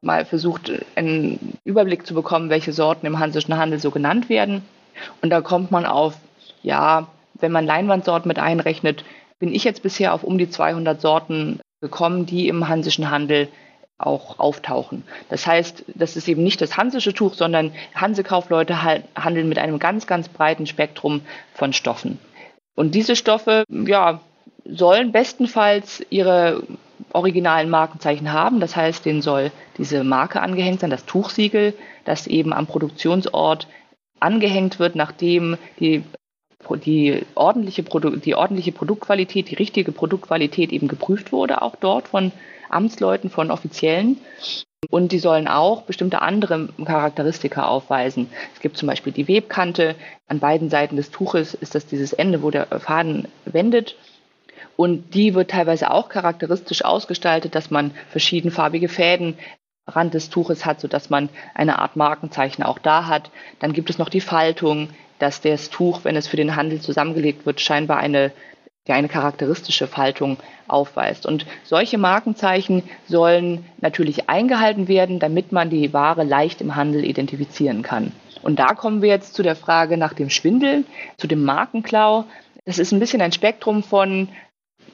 [0.00, 4.62] mal versucht, einen Überblick zu bekommen, welche Sorten im hansischen Handel so genannt werden.
[5.22, 6.14] Und da kommt man auf,
[6.62, 9.04] ja, wenn man Leinwandsorten mit einrechnet,
[9.38, 13.48] bin ich jetzt bisher auf um die 200 Sorten gekommen, die im hansischen Handel
[13.98, 15.02] auch auftauchen.
[15.28, 20.06] Das heißt, das ist eben nicht das hansische Tuch, sondern Hansekaufleute handeln mit einem ganz,
[20.06, 22.18] ganz breiten Spektrum von Stoffen.
[22.76, 24.20] Und diese Stoffe, ja,
[24.64, 26.62] sollen bestenfalls ihre
[27.12, 28.60] originalen Markenzeichen haben.
[28.60, 33.66] Das heißt, denen soll diese Marke angehängt sein, das Tuchsiegel, das eben am Produktionsort
[34.20, 36.04] angehängt wird, nachdem die,
[36.84, 42.32] die, ordentliche, Produ die ordentliche Produktqualität, die richtige Produktqualität eben geprüft wurde, auch dort von
[42.68, 44.18] Amtsleuten, von Offiziellen.
[44.90, 48.30] Und die sollen auch bestimmte andere Charakteristika aufweisen.
[48.54, 49.96] Es gibt zum Beispiel die Webkante.
[50.28, 53.96] An beiden Seiten des Tuches ist das dieses Ende, wo der Faden wendet.
[54.76, 59.36] Und die wird teilweise auch charakteristisch ausgestaltet, dass man verschiedenfarbige Fäden
[59.88, 63.30] Rand des Tuches hat, sodass man eine Art Markenzeichen auch da hat.
[63.58, 67.46] Dann gibt es noch die Faltung, dass das Tuch, wenn es für den Handel zusammengelegt
[67.46, 68.30] wird, scheinbar eine,
[68.88, 71.26] ja, eine charakteristische Faltung aufweist.
[71.26, 77.82] Und solche Markenzeichen sollen natürlich eingehalten werden, damit man die Ware leicht im Handel identifizieren
[77.82, 78.12] kann.
[78.42, 80.84] Und da kommen wir jetzt zu der Frage nach dem Schwindel,
[81.18, 82.24] zu dem Markenklau.
[82.64, 84.28] Das ist ein bisschen ein Spektrum von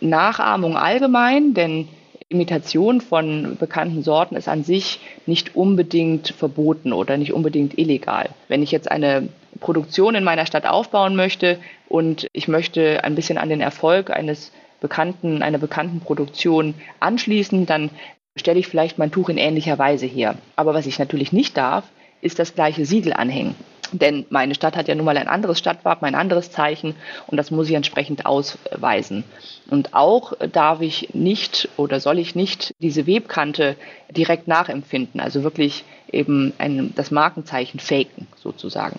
[0.00, 1.88] Nachahmung allgemein, denn
[2.28, 8.30] Imitation von bekannten Sorten ist an sich nicht unbedingt verboten oder nicht unbedingt illegal.
[8.48, 9.28] Wenn ich jetzt eine
[9.60, 14.52] Produktion in meiner Stadt aufbauen möchte und ich möchte ein bisschen an den Erfolg eines
[14.80, 17.90] bekannten, einer bekannten Produktion anschließen, dann
[18.36, 20.36] stelle ich vielleicht mein Tuch in ähnlicher Weise her.
[20.56, 21.84] Aber was ich natürlich nicht darf,
[22.20, 23.54] ist das gleiche Siegel anhängen.
[23.92, 26.96] Denn meine Stadt hat ja nun mal ein anderes Stadtwappen, ein anderes Zeichen
[27.28, 29.24] und das muss ich entsprechend ausweisen.
[29.70, 33.76] Und auch darf ich nicht oder soll ich nicht diese Webkante
[34.10, 35.84] direkt nachempfinden, also wirklich
[36.14, 38.98] eben ein, das Markenzeichen faken sozusagen.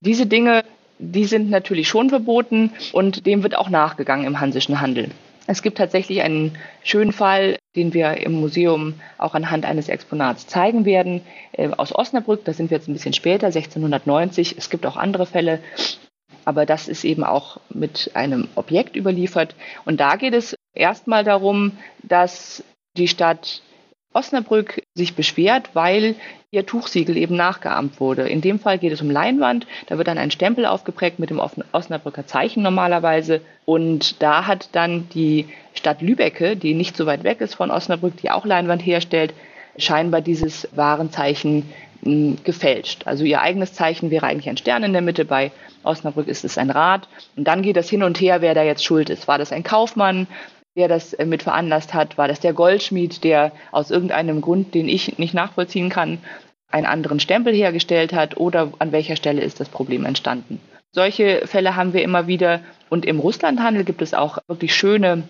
[0.00, 0.64] Diese Dinge,
[0.98, 5.10] die sind natürlich schon verboten und dem wird auch nachgegangen im hansischen Handel.
[5.46, 10.84] Es gibt tatsächlich einen schönen Fall, den wir im Museum auch anhand eines Exponats zeigen
[10.84, 12.44] werden, äh, aus Osnabrück.
[12.44, 14.56] Da sind wir jetzt ein bisschen später, 1690.
[14.56, 15.60] Es gibt auch andere Fälle,
[16.44, 19.56] aber das ist eben auch mit einem Objekt überliefert.
[19.84, 22.62] Und da geht es erstmal darum, dass
[22.96, 23.62] die Stadt
[24.12, 26.14] Osnabrück sich beschwert, weil
[26.50, 28.28] ihr Tuchsiegel eben nachgeahmt wurde.
[28.28, 29.66] In dem Fall geht es um Leinwand.
[29.86, 33.40] Da wird dann ein Stempel aufgeprägt mit dem Osnabrücker Zeichen normalerweise.
[33.64, 38.16] Und da hat dann die Stadt Lübecke, die nicht so weit weg ist von Osnabrück,
[38.18, 39.32] die auch Leinwand herstellt,
[39.78, 41.70] scheinbar dieses Warenzeichen
[42.02, 43.06] hm, gefälscht.
[43.06, 45.52] Also ihr eigenes Zeichen wäre eigentlich ein Stern in der Mitte, bei
[45.84, 47.08] Osnabrück ist es ein Rad.
[47.36, 49.26] Und dann geht das hin und her, wer da jetzt schuld ist.
[49.26, 50.26] War das ein Kaufmann?
[50.76, 52.18] Der das äh, mit veranlasst hat?
[52.18, 56.18] War das der Goldschmied, der aus irgendeinem Grund, den ich nicht nachvollziehen kann,
[56.70, 58.36] einen anderen Stempel hergestellt hat?
[58.36, 60.60] Oder an welcher Stelle ist das Problem entstanden?
[60.92, 62.60] Solche Fälle haben wir immer wieder.
[62.90, 65.22] Und im Russlandhandel gibt es auch wirklich schöne,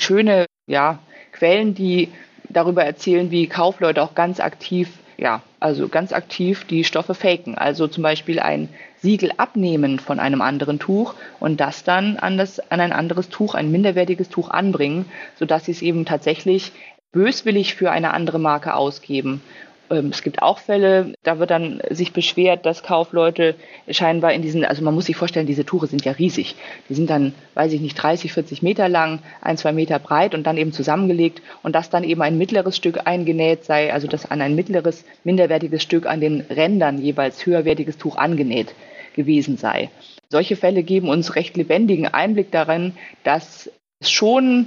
[0.00, 0.98] schöne ja,
[1.32, 2.08] Quellen, die
[2.48, 7.56] darüber erzählen, wie Kaufleute auch ganz aktiv, ja, also ganz aktiv die Stoffe faken.
[7.56, 8.68] Also zum Beispiel ein
[9.00, 13.54] Siegel abnehmen von einem anderen Tuch und das dann an, das, an ein anderes Tuch,
[13.54, 15.06] ein minderwertiges Tuch anbringen,
[15.36, 16.72] sodass sie es eben tatsächlich
[17.12, 19.42] böswillig für eine andere Marke ausgeben.
[19.90, 23.54] Ähm, es gibt auch Fälle, da wird dann sich beschwert, dass Kaufleute
[23.90, 26.56] scheinbar in diesen, also man muss sich vorstellen, diese Tuche sind ja riesig.
[26.88, 30.46] Die sind dann, weiß ich nicht, 30, 40 Meter lang, ein, zwei Meter breit und
[30.46, 34.40] dann eben zusammengelegt und dass dann eben ein mittleres Stück eingenäht sei, also dass an
[34.40, 38.74] ein mittleres, minderwertiges Stück an den Rändern jeweils höherwertiges Tuch angenäht
[39.14, 39.90] gewesen sei.
[40.28, 42.92] Solche Fälle geben uns recht lebendigen Einblick darin,
[43.24, 43.70] dass
[44.00, 44.66] es schon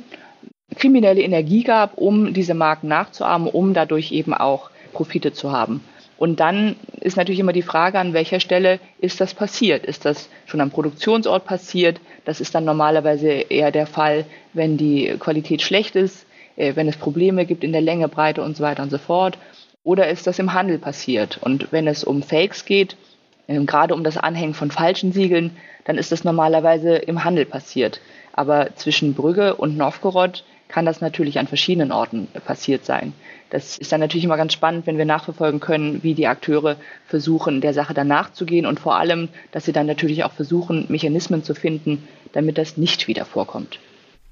[0.75, 5.84] kriminelle Energie gab, um diese Marken nachzuahmen, um dadurch eben auch Profite zu haben.
[6.17, 9.86] Und dann ist natürlich immer die Frage, an welcher Stelle ist das passiert?
[9.86, 11.99] Ist das schon am Produktionsort passiert?
[12.25, 16.27] Das ist dann normalerweise eher der Fall, wenn die Qualität schlecht ist,
[16.58, 19.39] äh, wenn es Probleme gibt in der Länge, Breite und so weiter und so fort.
[19.84, 21.39] Oder ist das im Handel passiert?
[21.41, 22.97] Und wenn es um Fakes geht,
[23.47, 27.99] ähm, gerade um das Anhängen von falschen Siegeln, dann ist das normalerweise im Handel passiert.
[28.34, 33.13] Aber zwischen Brügge und Novgorod kann das natürlich an verschiedenen Orten passiert sein.
[33.51, 37.59] Das ist dann natürlich immer ganz spannend, wenn wir nachverfolgen können, wie die Akteure versuchen,
[37.59, 41.53] der Sache dann nachzugehen und vor allem, dass sie dann natürlich auch versuchen, Mechanismen zu
[41.53, 43.79] finden, damit das nicht wieder vorkommt.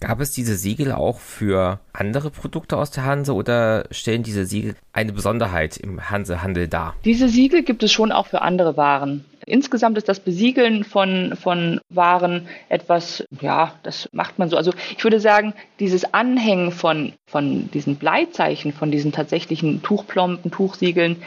[0.02, 4.76] Gab es diese Siegel auch für andere Produkte aus der Hanse oder stellen diese Siegel
[4.94, 6.96] eine Besonderheit im Hansehandel dar?
[7.04, 9.26] Diese Siegel gibt es schon auch für andere Waren.
[9.46, 14.56] Insgesamt ist das Besiegeln von, von Waren etwas, ja, das macht man so.
[14.56, 21.18] Also ich würde sagen, dieses Anhängen von, von diesen Bleizeichen, von diesen tatsächlichen Tuchplomben, Tuchsiegeln,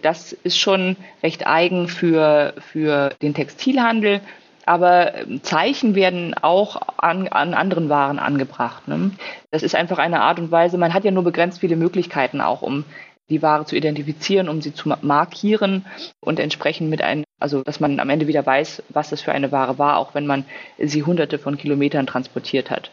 [0.00, 4.20] das ist schon recht eigen für, für den Textilhandel
[4.66, 8.88] aber ähm, Zeichen werden auch an, an anderen Waren angebracht.
[8.88, 9.12] Ne?
[9.50, 12.62] Das ist einfach eine Art und Weise, man hat ja nur begrenzt viele Möglichkeiten auch,
[12.62, 12.84] um
[13.30, 15.86] die Ware zu identifizieren, um sie zu markieren
[16.20, 19.50] und entsprechend mit einem, also dass man am Ende wieder weiß, was das für eine
[19.50, 20.44] Ware war, auch wenn man
[20.78, 22.90] sie hunderte von Kilometern transportiert hat.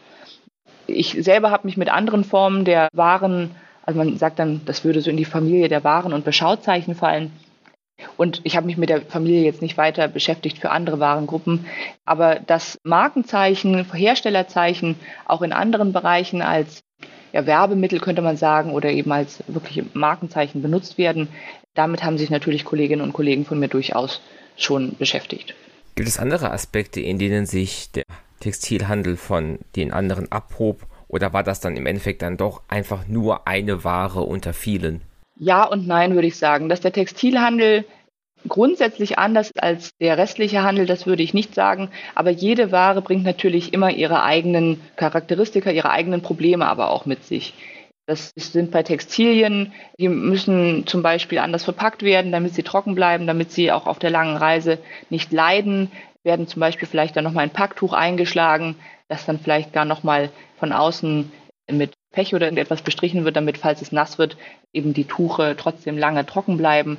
[0.86, 3.50] Ich selber habe mich mit anderen Formen der Waren,
[3.84, 7.30] also man sagt dann, das würde so in die Familie der Waren und Beschauzeichen fallen,
[8.16, 11.66] und ich habe mich mit der Familie jetzt nicht weiter beschäftigt für andere Warengruppen.
[12.04, 16.82] Aber dass Markenzeichen, Herstellerzeichen auch in anderen Bereichen als
[17.32, 21.28] ja, Werbemittel könnte man sagen oder eben als wirkliche Markenzeichen benutzt werden,
[21.74, 24.20] damit haben sich natürlich Kolleginnen und Kollegen von mir durchaus
[24.56, 25.54] schon beschäftigt.
[25.94, 28.04] Gibt es andere Aspekte, in denen sich der
[28.40, 30.86] Textilhandel von den anderen abhob?
[31.08, 35.02] Oder war das dann im Endeffekt dann doch einfach nur eine Ware unter vielen?
[35.44, 36.68] Ja und nein, würde ich sagen.
[36.68, 37.84] Dass der Textilhandel
[38.46, 41.90] grundsätzlich anders als der restliche Handel, das würde ich nicht sagen.
[42.14, 47.24] Aber jede Ware bringt natürlich immer ihre eigenen Charakteristika, ihre eigenen Probleme aber auch mit
[47.24, 47.54] sich.
[48.06, 53.26] Das sind bei Textilien, die müssen zum Beispiel anders verpackt werden, damit sie trocken bleiben,
[53.26, 54.78] damit sie auch auf der langen Reise
[55.10, 55.90] nicht leiden.
[56.22, 58.76] Werden zum Beispiel vielleicht dann nochmal ein Packtuch eingeschlagen,
[59.08, 61.32] das dann vielleicht gar nochmal von außen
[61.70, 64.36] mit Pech oder irgendetwas bestrichen wird, damit, falls es nass wird,
[64.72, 66.98] eben die Tuche trotzdem lange trocken bleiben.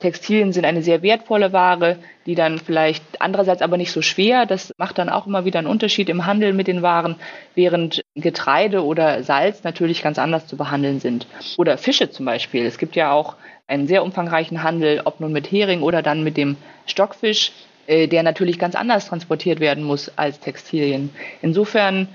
[0.00, 4.44] Textilien sind eine sehr wertvolle Ware, die dann vielleicht andererseits aber nicht so schwer.
[4.44, 7.16] Das macht dann auch immer wieder einen Unterschied im Handel mit den Waren,
[7.54, 11.26] während Getreide oder Salz natürlich ganz anders zu behandeln sind.
[11.56, 12.66] Oder Fische zum Beispiel.
[12.66, 16.36] Es gibt ja auch einen sehr umfangreichen Handel, ob nun mit Hering oder dann mit
[16.36, 16.56] dem
[16.86, 17.52] Stockfisch,
[17.86, 21.10] äh, der natürlich ganz anders transportiert werden muss als Textilien.
[21.40, 22.08] Insofern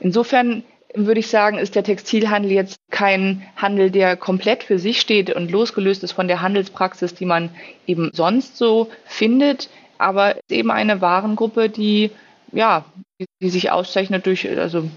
[0.00, 0.62] Insofern
[0.94, 5.50] würde ich sagen, ist der Textilhandel jetzt kein Handel, der komplett für sich steht und
[5.50, 7.50] losgelöst ist von der Handelspraxis, die man
[7.86, 9.68] eben sonst so findet,
[9.98, 12.10] aber eben eine Warengruppe, die
[12.52, 12.84] ja,
[13.20, 14.88] die, die sich auszeichnet durch also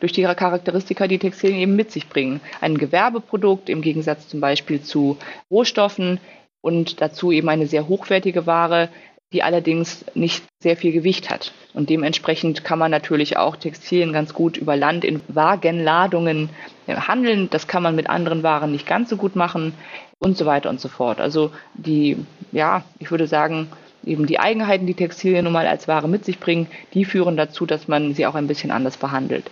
[0.00, 2.40] durch die Charakteristika, die Textilien eben mit sich bringen.
[2.60, 5.16] Ein Gewerbeprodukt im Gegensatz zum Beispiel zu
[5.50, 6.20] Rohstoffen
[6.60, 8.90] und dazu eben eine sehr hochwertige Ware,
[9.32, 11.52] die allerdings nicht sehr viel Gewicht hat.
[11.74, 16.50] Und dementsprechend kann man natürlich auch Textilien ganz gut über Land in Wagenladungen
[16.86, 17.50] handeln.
[17.50, 19.74] Das kann man mit anderen Waren nicht ganz so gut machen
[20.18, 21.20] und so weiter und so fort.
[21.20, 22.16] Also die,
[22.52, 23.68] ja, ich würde sagen,
[24.04, 27.66] eben die Eigenheiten, die Textilien nun mal als Ware mit sich bringen, die führen dazu,
[27.66, 29.50] dass man sie auch ein bisschen anders behandelt.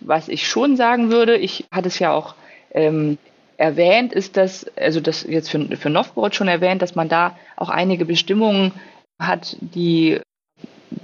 [0.00, 2.34] Was ich schon sagen würde, ich hatte es ja auch
[2.70, 3.18] ähm,
[3.56, 7.70] erwähnt, ist dass, also das jetzt für, für Novgorod schon erwähnt, dass man da auch
[7.70, 8.72] einige Bestimmungen
[9.18, 10.20] hat, die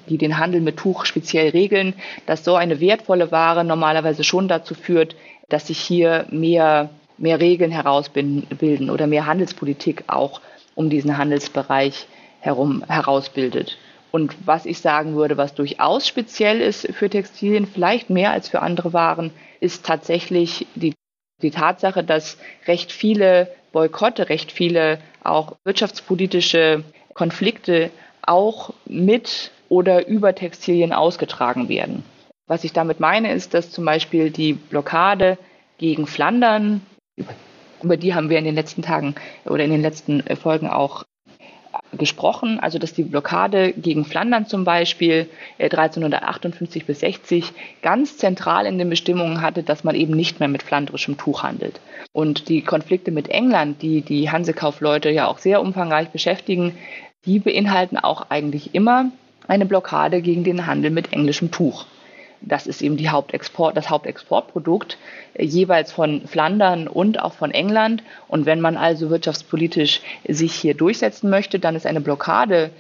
[0.09, 1.94] die den Handel mit Tuch speziell regeln,
[2.27, 5.16] dass so eine wertvolle Ware normalerweise schon dazu führt,
[5.48, 10.40] dass sich hier mehr, mehr Regeln herausbilden oder mehr Handelspolitik auch
[10.75, 12.07] um diesen Handelsbereich
[12.40, 13.79] herum herausbildet.
[14.11, 18.61] Und was ich sagen würde, was durchaus speziell ist für Textilien, vielleicht mehr als für
[18.61, 20.94] andere Waren, ist tatsächlich die,
[21.40, 27.90] die Tatsache, dass recht viele Boykotte, recht viele auch wirtschaftspolitische Konflikte
[28.22, 32.05] auch mit oder über Textilien ausgetragen werden.
[32.46, 35.38] Was ich damit meine, ist, dass zum Beispiel die Blockade
[35.79, 36.83] gegen Flandern,
[37.83, 41.05] über die haben wir in den letzten Tagen oder in den letzten Folgen auch
[41.98, 45.28] gesprochen, also dass die Blockade gegen Flandern zum Beispiel
[45.59, 47.52] 1358 äh, bis 60
[47.83, 51.81] ganz zentral in den Bestimmungen hatte, dass man eben nicht mehr mit flandrischem Tuch handelt.
[52.12, 56.76] Und die Konflikte mit England, die die Hansekaufleute ja auch sehr umfangreich beschäftigen,
[57.24, 59.11] die beinhalten auch eigentlich immer
[59.46, 61.87] eine Blockade gegen den Handel mit englischem Tuch.
[62.44, 64.98] Das ist eben die Hauptexport, das Hauptexportprodukt
[65.35, 68.02] äh, jeweils von Flandern und auch von England.
[68.28, 72.70] Und wenn man also wirtschaftspolitisch sich hier durchsetzen möchte, dann ist eine Blockade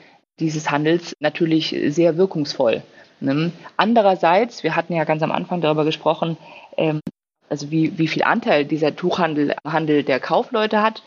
[0.40, 2.82] dieses Handels natürlich sehr wirkungsvoll.
[3.20, 3.52] Ne?
[3.76, 6.36] Andererseits, wir hatten ja ganz am Anfang darüber gesprochen,
[6.76, 7.00] ähm,
[7.48, 11.02] also wie, wie viel Anteil dieser Tuchhandel Handel der Kaufleute hat.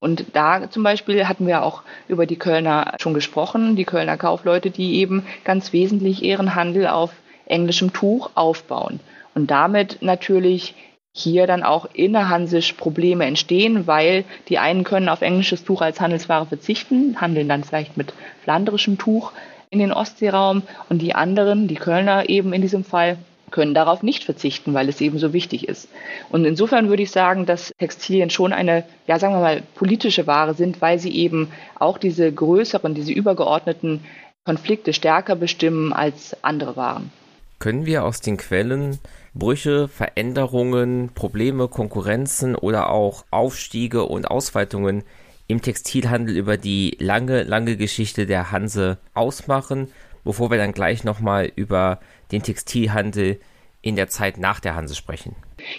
[0.00, 4.70] Und da zum Beispiel hatten wir auch über die Kölner schon gesprochen, die Kölner Kaufleute,
[4.70, 7.10] die eben ganz wesentlich ihren Handel auf
[7.48, 9.00] englischem Tuch aufbauen.
[9.34, 10.74] Und damit natürlich
[11.12, 16.46] hier dann auch innerhansisch Probleme entstehen, weil die einen können auf englisches Tuch als Handelsware
[16.46, 18.12] verzichten, handeln dann vielleicht mit
[18.44, 19.32] flandrischem Tuch
[19.70, 23.18] in den Ostseeraum und die anderen, die Kölner eben in diesem Fall,
[23.50, 25.88] können darauf nicht verzichten, weil es eben so wichtig ist.
[26.28, 30.54] Und insofern würde ich sagen, dass Textilien schon eine, ja sagen wir mal, politische Ware
[30.54, 34.04] sind, weil sie eben auch diese größeren, diese übergeordneten
[34.44, 37.10] Konflikte stärker bestimmen als andere Waren.
[37.58, 38.98] Können wir aus den Quellen
[39.34, 45.02] Brüche, Veränderungen, Probleme, Konkurrenzen oder auch Aufstiege und Ausweitungen
[45.48, 49.90] im Textilhandel über die lange, lange Geschichte der Hanse ausmachen,
[50.24, 53.40] bevor wir dann gleich nochmal über den Textilhandel
[53.80, 55.34] in der Zeit nach der Hanse sprechen?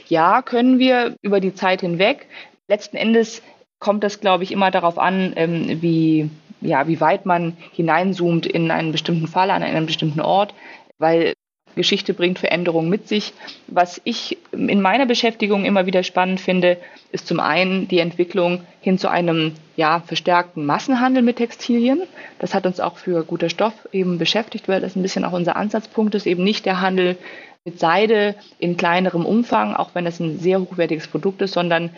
[0.08, 2.28] Ja, können wir über die Zeit hinweg.
[2.68, 3.42] Letzten Endes
[3.80, 6.30] kommt das, glaube ich, immer darauf an, ähm, wie,
[6.62, 10.54] ja, wie weit man hineinzoomt in einen bestimmten Fall, an einem bestimmten Ort,
[10.98, 11.34] weil
[11.76, 13.34] Geschichte bringt Veränderungen mit sich.
[13.68, 16.78] Was ich in meiner Beschäftigung immer wieder spannend finde,
[17.12, 22.02] ist zum einen die Entwicklung hin zu einem ja, verstärkten Massenhandel mit Textilien.
[22.40, 25.56] Das hat uns auch für guter Stoff eben beschäftigt, weil das ein bisschen auch unser
[25.56, 27.18] Ansatzpunkt ist, eben nicht der Handel
[27.66, 31.92] mit Seide in kleinerem Umfang, auch wenn es ein sehr hochwertiges Produkt ist, sondern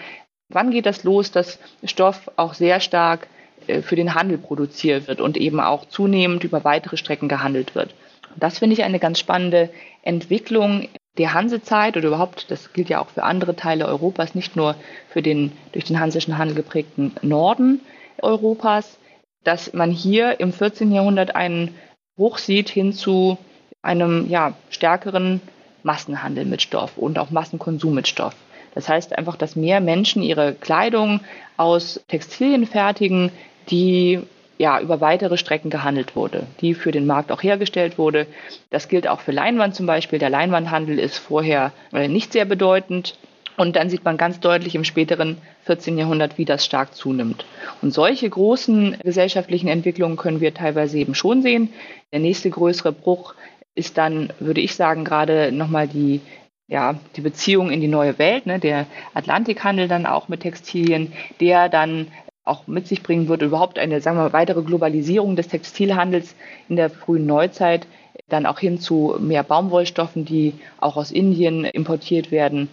[0.49, 3.27] wann geht das los, dass Stoff auch sehr stark
[3.67, 7.93] äh, für den Handel produziert wird und eben auch zunehmend über weitere Strecken gehandelt wird.
[8.37, 9.69] Das finde ich eine ganz spannende
[10.03, 14.75] Entwicklung der Hansezeit oder überhaupt, das gilt ja auch für andere Teile Europas, nicht nur
[15.09, 17.81] für den durch den hansischen Handel geprägten Norden
[18.21, 18.97] Europas,
[19.43, 20.91] dass man hier im 14.
[20.91, 21.75] Jahrhundert einen
[22.15, 23.37] Bruch sieht hin zu
[23.81, 25.41] einem ja, stärkeren
[25.83, 28.35] Massenhandel mit Stoff und auch Massenkonsum mit Stoff.
[28.75, 31.21] Das heißt einfach, dass mehr Menschen ihre Kleidung
[31.57, 33.31] aus Textilien fertigen,
[33.69, 34.21] die
[34.61, 38.27] ja, über weitere Strecken gehandelt wurde, die für den Markt auch hergestellt wurde.
[38.69, 40.19] Das gilt auch für Leinwand zum Beispiel.
[40.19, 43.17] Der Leinwandhandel ist vorher äh, nicht sehr bedeutend.
[43.57, 45.97] Und dann sieht man ganz deutlich im späteren 14.
[45.97, 47.43] Jahrhundert, wie das stark zunimmt.
[47.81, 51.73] Und solche großen gesellschaftlichen Entwicklungen können wir teilweise eben schon sehen.
[52.13, 53.33] Der nächste größere Bruch
[53.73, 56.21] ist dann, würde ich sagen, gerade nochmal die,
[56.67, 61.67] ja, die Beziehung in die neue Welt, ne, der Atlantikhandel dann auch mit Textilien, der
[61.67, 62.07] dann
[62.43, 66.35] auch mit sich bringen wird, überhaupt eine, sagen wir mal, weitere Globalisierung des Textilhandels
[66.69, 67.87] in der frühen Neuzeit,
[68.29, 72.69] dann auch hin zu mehr Baumwollstoffen, die auch aus Indien importiert werden.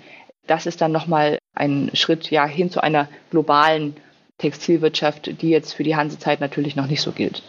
[0.46, 3.96] Das ist dann nochmal ein Schritt ja, hin zu einer globalen
[4.38, 7.42] Textilwirtschaft, die jetzt für die Hansezeit natürlich noch nicht so gilt.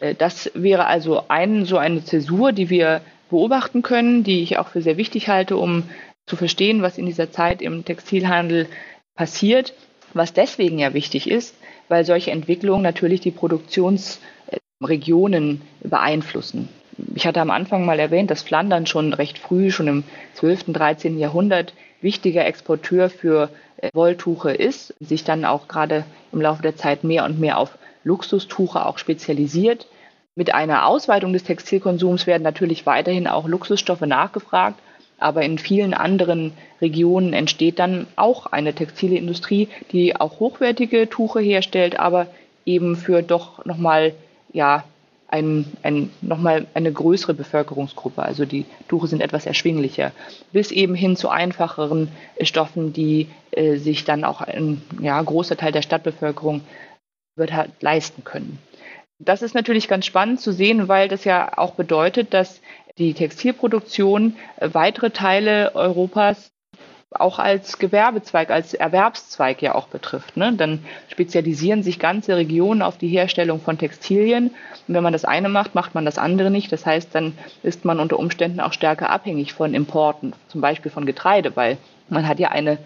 [0.00, 4.68] Äh, das wäre also ein, so eine Zäsur, die wir beobachten können, die ich auch
[4.68, 5.84] für sehr wichtig halte, um
[6.26, 8.68] zu verstehen, was in dieser Zeit im Textilhandel
[9.14, 9.72] passiert.
[10.14, 11.54] Was deswegen ja wichtig ist,
[11.92, 16.70] weil solche Entwicklungen natürlich die Produktionsregionen beeinflussen.
[17.14, 21.18] Ich hatte am Anfang mal erwähnt, dass Flandern schon recht früh, schon im 12., 13.
[21.18, 27.04] Jahrhundert, wichtiger Exporteur für äh, Wolltuche ist, sich dann auch gerade im Laufe der Zeit
[27.04, 29.86] mehr und mehr auf Luxustuche auch spezialisiert.
[30.34, 34.80] Mit einer Ausweitung des Textilkonsums werden natürlich weiterhin auch Luxusstoffe nachgefragt
[35.22, 41.40] aber in vielen anderen Regionen entsteht dann auch eine textile Industrie, die auch hochwertige Tuche
[41.40, 42.26] herstellt, aber
[42.66, 44.14] eben für doch nochmal
[44.52, 44.84] ja,
[45.32, 48.22] ein, ein, nochmal eine größere Bevölkerungsgruppe.
[48.22, 50.12] Also die Tuche sind etwas erschwinglicher.
[50.52, 52.08] Bis eben hin zu einfacheren
[52.42, 56.60] Stoffen, die äh, sich dann auch ein ja, großer Teil der Stadtbevölkerung
[57.34, 58.58] wird halt leisten können.
[59.18, 62.60] Das ist natürlich ganz spannend zu sehen, weil das ja auch bedeutet, dass
[63.02, 66.52] die Textilproduktion weitere Teile Europas
[67.10, 70.36] auch als Gewerbezweig, als Erwerbszweig ja auch betrifft.
[70.36, 70.54] Ne?
[70.56, 74.48] Dann spezialisieren sich ganze Regionen auf die Herstellung von Textilien.
[74.88, 76.72] Und wenn man das eine macht, macht man das andere nicht.
[76.72, 81.04] Das heißt, dann ist man unter Umständen auch stärker abhängig von Importen, zum Beispiel von
[81.04, 81.76] Getreide, weil
[82.08, 82.78] man hat ja eine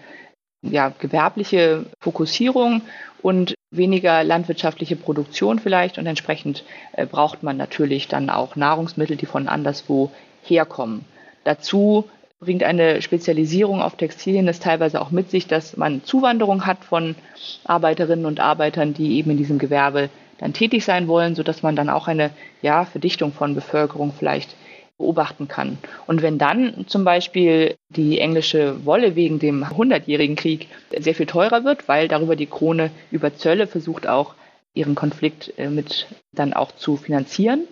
[0.61, 2.81] ja, gewerbliche Fokussierung
[3.21, 9.25] und weniger landwirtschaftliche Produktion vielleicht und entsprechend äh, braucht man natürlich dann auch Nahrungsmittel, die
[9.25, 10.11] von anderswo
[10.43, 11.05] herkommen.
[11.43, 12.05] Dazu
[12.39, 17.15] bringt eine Spezialisierung auf Textilien es teilweise auch mit sich, dass man Zuwanderung hat von
[17.63, 21.89] Arbeiterinnen und Arbeitern, die eben in diesem Gewerbe dann tätig sein wollen, sodass man dann
[21.89, 22.29] auch eine
[22.61, 24.55] ja, Verdichtung von Bevölkerung vielleicht
[24.97, 25.77] beobachten kann.
[26.07, 30.67] Und wenn dann zum Beispiel die englische Wolle wegen dem Hundertjährigen Krieg
[30.97, 34.33] sehr viel teurer wird, weil darüber die Krone über Zölle versucht auch
[34.73, 37.67] ihren Konflikt äh, mit dann auch zu finanzieren,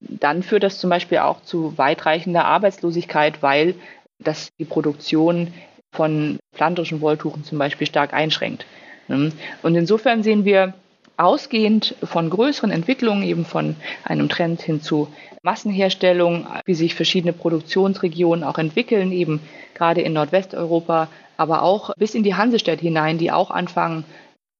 [0.00, 3.74] dann führt das zum Beispiel auch zu weitreichender Arbeitslosigkeit, weil
[4.18, 5.52] das die Produktion
[5.92, 8.66] von pflanzlichen Wolltuchen zum Beispiel stark einschränkt.
[9.08, 10.74] Und insofern sehen wir
[11.18, 15.08] ausgehend von größeren Entwicklungen, eben von einem Trend hin zu
[15.42, 19.40] Massenherstellung, wie sich verschiedene Produktionsregionen auch entwickeln, eben
[19.74, 24.04] gerade in Nordwesteuropa, aber auch bis in die Hansestadt hinein, die auch Anfang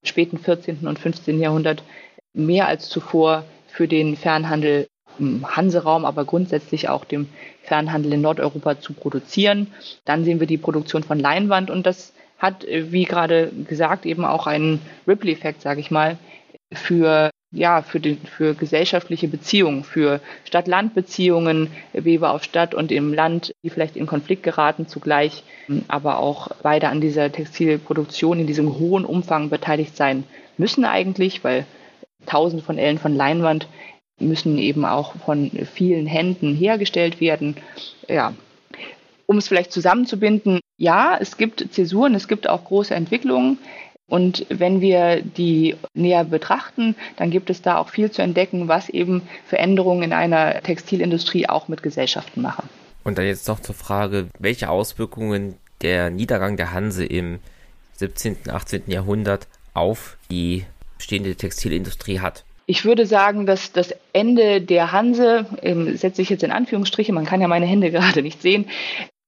[0.02, 0.86] späten 14.
[0.86, 1.40] und 15.
[1.40, 1.82] Jahrhundert
[2.32, 4.88] mehr als zuvor für den Fernhandel
[5.18, 7.28] im Hanseraum, aber grundsätzlich auch dem
[7.62, 9.68] Fernhandel in Nordeuropa zu produzieren.
[10.04, 14.46] Dann sehen wir die Produktion von Leinwand und das hat, wie gerade gesagt, eben auch
[14.46, 16.18] einen Ripple-Effekt, sage ich mal,
[16.72, 23.54] für ja, für, den, für gesellschaftliche Beziehungen, für Stadt-Land-Beziehungen, Weber auf Stadt und im Land,
[23.62, 25.44] die vielleicht in Konflikt geraten zugleich,
[25.88, 30.24] aber auch beide an dieser Textilproduktion in diesem hohen Umfang beteiligt sein
[30.58, 31.64] müssen eigentlich, weil
[32.26, 33.66] tausende von Ellen von Leinwand
[34.20, 37.56] müssen eben auch von vielen Händen hergestellt werden.
[38.08, 38.34] Ja,
[39.26, 43.58] um es vielleicht zusammenzubinden, ja, es gibt Zäsuren, es gibt auch große Entwicklungen.
[44.08, 48.88] Und wenn wir die näher betrachten, dann gibt es da auch viel zu entdecken, was
[48.88, 52.68] eben Veränderungen in einer Textilindustrie auch mit Gesellschaften machen.
[53.04, 57.38] Und dann jetzt noch zur Frage, welche Auswirkungen der Niedergang der Hanse im
[57.96, 58.84] 17., 18.
[58.86, 60.64] Jahrhundert auf die
[60.96, 62.44] bestehende Textilindustrie hat.
[62.66, 67.24] Ich würde sagen, dass das Ende der Hanse, ähm, setze ich jetzt in Anführungsstriche, man
[67.24, 68.66] kann ja meine Hände gerade nicht sehen,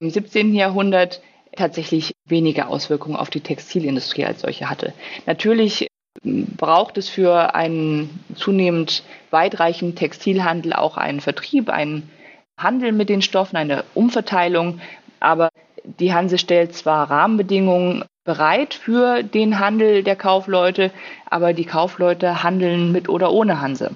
[0.01, 0.55] im 17.
[0.55, 1.21] Jahrhundert
[1.57, 4.93] tatsächlich weniger Auswirkungen auf die Textilindustrie als solche hatte.
[5.27, 5.89] Natürlich
[6.25, 12.11] braucht es für einen zunehmend weitreichenden Textilhandel auch einen Vertrieb, einen
[12.59, 14.81] Handel mit den Stoffen, eine Umverteilung.
[15.19, 15.49] Aber
[15.85, 20.91] die Hanse stellt zwar Rahmenbedingungen bereit für den Handel der Kaufleute,
[21.27, 23.93] aber die Kaufleute handeln mit oder ohne Hanse.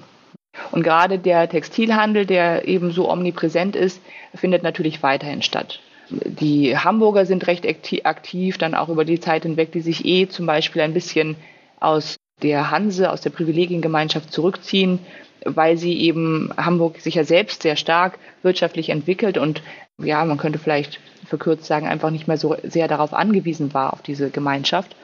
[0.71, 4.01] Und gerade der Textilhandel, der eben so omnipräsent ist,
[4.33, 5.79] findet natürlich weiterhin statt.
[6.09, 7.65] Die Hamburger sind recht
[8.05, 11.35] aktiv, dann auch über die Zeit hinweg, die sich eh zum Beispiel ein bisschen
[11.79, 14.99] aus der Hanse, aus der Privilegiengemeinschaft zurückziehen,
[15.45, 19.61] weil sie eben Hamburg sich ja selbst sehr stark wirtschaftlich entwickelt und
[19.97, 24.01] ja, man könnte vielleicht verkürzt sagen, einfach nicht mehr so sehr darauf angewiesen war, auf
[24.01, 24.95] diese Gemeinschaft.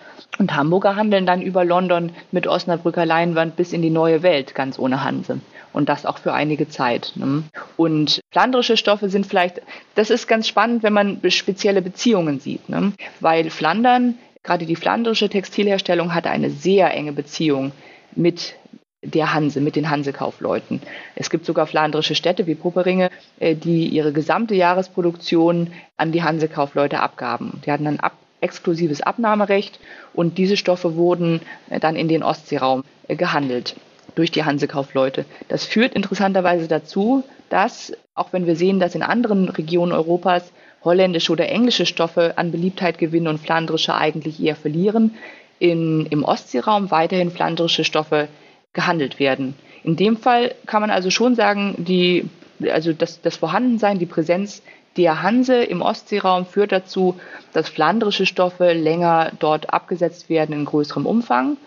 [0.41, 4.79] Und Hamburger handeln dann über London mit Osnabrücker Leinwand bis in die neue Welt, ganz
[4.79, 5.39] ohne Hanse
[5.71, 7.13] und das auch für einige Zeit.
[7.13, 7.43] Ne?
[7.77, 9.61] Und flandrische Stoffe sind vielleicht,
[9.93, 12.91] das ist ganz spannend, wenn man spezielle Beziehungen sieht, ne?
[13.19, 17.71] weil Flandern, gerade die flandrische Textilherstellung hatte eine sehr enge Beziehung
[18.15, 18.55] mit
[19.03, 20.81] der Hanse, mit den Hansekaufleuten.
[21.13, 26.99] Es gibt sogar flandrische Städte wie Pupperinge, äh, die ihre gesamte Jahresproduktion an die Hansekaufleute
[26.99, 27.61] abgaben.
[27.63, 29.79] Die hatten ein ab exklusives Abnahmerecht
[30.13, 33.75] und diese Stoffe wurden äh, dann in den Ostseeraum äh, gehandelt
[34.15, 35.25] durch die Hansekaufleute.
[35.47, 40.51] Das führt interessanterweise dazu, dass, auch wenn wir sehen, dass in anderen Regionen Europas
[40.83, 45.15] holländische oder englische Stoffe an Beliebtheit gewinnen und flandrische eigentlich eher verlieren,
[45.59, 48.27] in, im Ostseeraum weiterhin flandrische Stoffe
[48.73, 49.53] gehandelt werden.
[49.83, 52.25] In dem Fall kann man also schon sagen, die,
[52.71, 54.61] also das, das Vorhandensein, die Präsenz
[54.97, 57.19] der Hanse im Ostseeraum führt dazu,
[57.53, 61.57] dass flandrische Stoffe länger dort abgesetzt werden in größerem Umfang.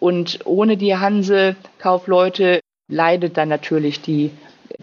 [0.00, 4.30] Und ohne die Hanse-Kaufleute leidet dann natürlich die,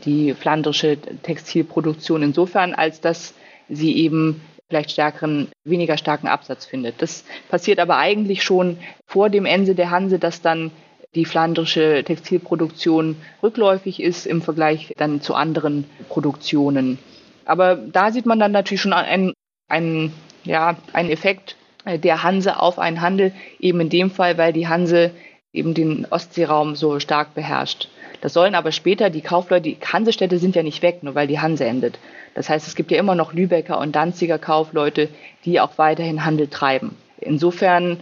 [0.03, 3.35] die flandrische Textilproduktion insofern, als dass
[3.69, 7.01] sie eben vielleicht stärkeren, weniger starken Absatz findet.
[7.01, 10.71] Das passiert aber eigentlich schon vor dem Ende der Hanse, dass dann
[11.13, 16.99] die flandrische Textilproduktion rückläufig ist im Vergleich dann zu anderen Produktionen.
[17.45, 19.33] Aber da sieht man dann natürlich schon einen,
[19.67, 20.13] einen,
[20.43, 25.11] ja, einen Effekt der Hanse auf einen Handel, eben in dem Fall, weil die Hanse
[25.53, 27.89] eben den Ostseeraum so stark beherrscht.
[28.21, 31.39] Das sollen aber später die Kaufleute, die Hansestädte sind ja nicht weg, nur weil die
[31.39, 31.97] Hanse endet.
[32.35, 35.09] Das heißt, es gibt ja immer noch Lübecker und Danziger Kaufleute,
[35.43, 36.95] die auch weiterhin Handel treiben.
[37.19, 37.99] Insofern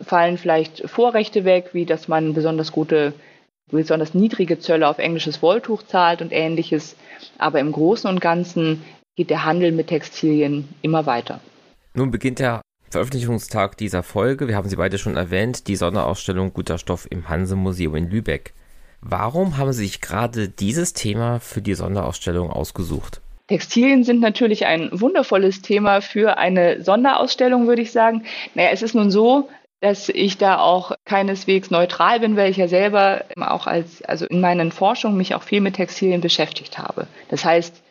[0.00, 3.12] fallen vielleicht Vorrechte weg, wie dass man besonders gute,
[3.70, 6.96] besonders niedrige Zölle auf englisches Wolltuch zahlt und ähnliches.
[7.38, 8.82] Aber im Großen und Ganzen
[9.16, 11.40] geht der Handel mit Textilien immer weiter.
[11.94, 12.60] Nun beginnt der
[12.90, 17.96] Veröffentlichungstag dieser Folge, wir haben sie beide schon erwähnt, die Sonderausstellung Guter Stoff im Hanse-Museum
[17.96, 18.54] in Lübeck.
[19.00, 23.20] Warum haben Sie sich gerade dieses Thema für die Sonderausstellung ausgesucht?
[23.48, 28.24] Textilien sind natürlich ein wundervolles Thema für eine Sonderausstellung, würde ich sagen.
[28.54, 29.48] Naja, es ist nun so,
[29.80, 34.40] dass ich da auch keineswegs neutral bin, weil ich ja selber auch als, also in
[34.40, 37.06] meinen Forschungen mich auch viel mit Textilien beschäftigt habe.
[37.28, 37.82] Das heißt,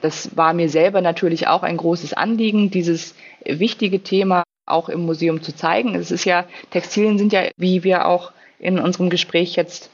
[0.00, 3.14] das war mir selber natürlich auch ein großes Anliegen, dieses
[3.44, 5.94] wichtige Thema auch im Museum zu zeigen.
[5.94, 9.90] Es ist ja, Textilien sind ja, wie wir auch in unserem Gespräch jetzt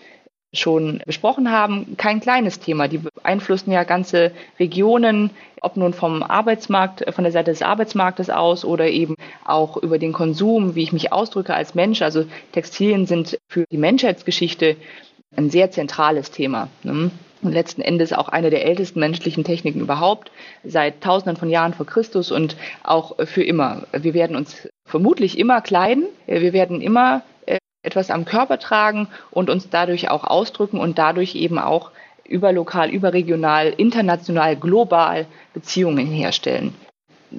[0.52, 2.88] schon besprochen haben, kein kleines Thema.
[2.88, 5.30] Die beeinflussen ja ganze Regionen,
[5.60, 10.12] ob nun vom Arbeitsmarkt, von der Seite des Arbeitsmarktes aus oder eben auch über den
[10.12, 12.02] Konsum, wie ich mich ausdrücke als Mensch.
[12.02, 14.76] Also Textilien sind für die Menschheitsgeschichte
[15.36, 16.68] ein sehr zentrales Thema.
[16.82, 17.10] Ne?
[17.42, 20.30] und letzten Endes auch eine der ältesten menschlichen Techniken überhaupt,
[20.64, 23.86] seit Tausenden von Jahren vor Christus und auch für immer.
[23.92, 29.50] Wir werden uns vermutlich immer kleiden, wir werden immer äh, etwas am Körper tragen und
[29.50, 31.90] uns dadurch auch ausdrücken und dadurch eben auch
[32.28, 36.74] überlokal, überregional, international, global Beziehungen herstellen.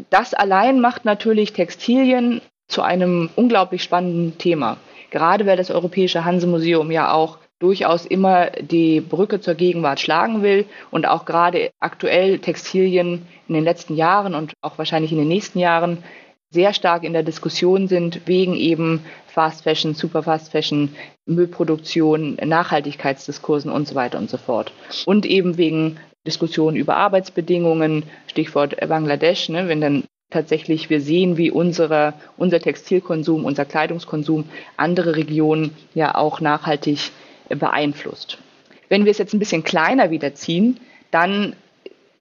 [0.10, 4.78] Das allein macht natürlich Textilien zu einem unglaublich spannenden Thema.
[5.10, 10.66] Gerade weil das Europäische Hansemuseum ja auch durchaus immer die Brücke zur Gegenwart schlagen will
[10.90, 15.60] und auch gerade aktuell Textilien in den letzten Jahren und auch wahrscheinlich in den nächsten
[15.60, 16.04] Jahren
[16.52, 20.94] sehr stark in der Diskussion sind wegen eben Fast Fashion, Super Fast Fashion,
[21.26, 24.74] Müllproduktion, Nachhaltigkeitsdiskursen und so weiter und so fort.
[25.06, 25.98] Und eben wegen
[26.28, 33.46] Diskussionen über Arbeitsbedingungen, Stichwort Bangladesch, ne, wenn dann tatsächlich wir sehen, wie unsere, unser Textilkonsum,
[33.46, 34.46] unser Kleidungskonsum
[34.78, 37.12] andere Regionen ja auch nachhaltig
[37.50, 38.38] beeinflusst.
[38.90, 40.80] Wenn wir es jetzt ein bisschen kleiner wieder ziehen,
[41.12, 41.56] dann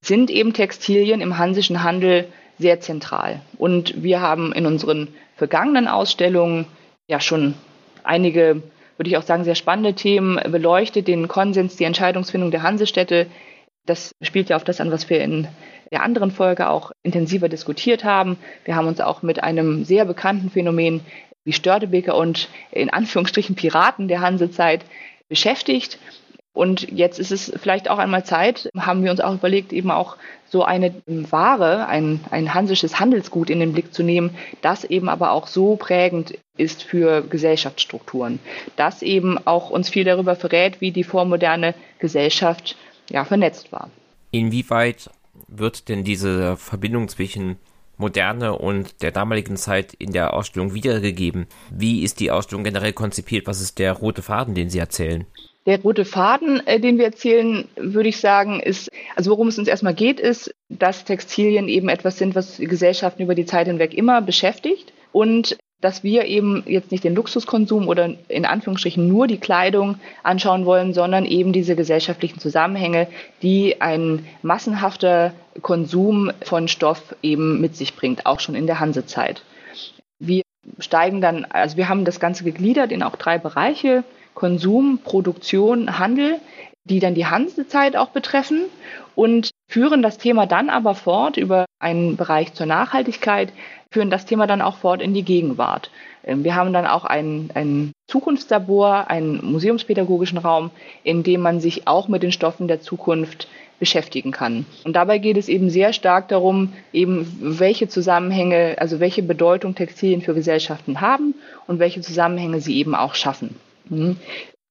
[0.02, 2.26] sind eben Textilien im hansischen Handel
[2.60, 3.40] sehr zentral.
[3.58, 6.66] Und wir haben in unseren vergangenen Ausstellungen
[7.08, 7.54] ja schon
[8.04, 8.62] einige,
[8.96, 11.08] würde ich auch sagen, sehr spannende Themen beleuchtet.
[11.08, 13.26] Den Konsens, die Entscheidungsfindung der Hansestädte.
[13.86, 15.48] Das spielt ja auf das an, was wir in
[15.90, 18.36] der anderen Folge auch intensiver diskutiert haben.
[18.64, 21.00] Wir haben uns auch mit einem sehr bekannten Phänomen
[21.44, 24.84] wie Störtebeker und in Anführungsstrichen Piraten der Hansezeit
[25.28, 25.98] beschäftigt.
[26.52, 30.16] Und jetzt ist es vielleicht auch einmal Zeit, haben wir uns auch überlegt, eben auch
[30.48, 35.30] so eine Ware, ein, ein hansisches Handelsgut in den Blick zu nehmen, das eben aber
[35.30, 38.40] auch so prägend ist für Gesellschaftsstrukturen,
[38.74, 42.76] das eben auch uns viel darüber verrät, wie die vormoderne Gesellschaft
[43.08, 43.90] ja, vernetzt war.
[44.32, 45.08] Inwieweit
[45.46, 47.56] wird denn diese Verbindung zwischen
[47.96, 51.46] Moderne und der damaligen Zeit in der Ausstellung wiedergegeben.
[51.70, 53.46] Wie ist die Ausstellung generell konzipiert?
[53.46, 55.26] Was ist der rote Faden, den Sie erzählen?
[55.66, 59.68] Der rote Faden, äh, den wir erzählen, würde ich sagen, ist, also worum es uns
[59.68, 64.22] erstmal geht, ist, dass Textilien eben etwas sind, was Gesellschaften über die Zeit hinweg immer
[64.22, 69.98] beschäftigt und dass wir eben jetzt nicht den Luxuskonsum oder in Anführungsstrichen nur die Kleidung
[70.22, 73.06] anschauen wollen, sondern eben diese gesellschaftlichen Zusammenhänge,
[73.42, 75.32] die ein massenhafter
[75.62, 79.42] Konsum von Stoff eben mit sich bringt, auch schon in der Hansezeit.
[80.18, 80.42] Wir
[80.78, 84.04] steigen dann, also wir haben das Ganze gegliedert in auch drei Bereiche,
[84.34, 86.40] Konsum, Produktion, Handel,
[86.84, 88.64] die dann die Hansezeit auch betreffen
[89.14, 93.52] und führen das Thema dann aber fort über einen Bereich zur Nachhaltigkeit,
[93.90, 95.90] führen das Thema dann auch fort in die Gegenwart.
[96.24, 100.70] Ähm, wir haben dann auch ein, ein Zukunftslabor, einen museumspädagogischen Raum,
[101.02, 104.66] in dem man sich auch mit den Stoffen der Zukunft beschäftigen kann.
[104.84, 110.20] Und dabei geht es eben sehr stark darum, eben welche Zusammenhänge, also welche Bedeutung Textilien
[110.20, 111.34] für Gesellschaften haben
[111.66, 113.56] und welche Zusammenhänge sie eben auch schaffen.
[113.90, 114.16] Mhm.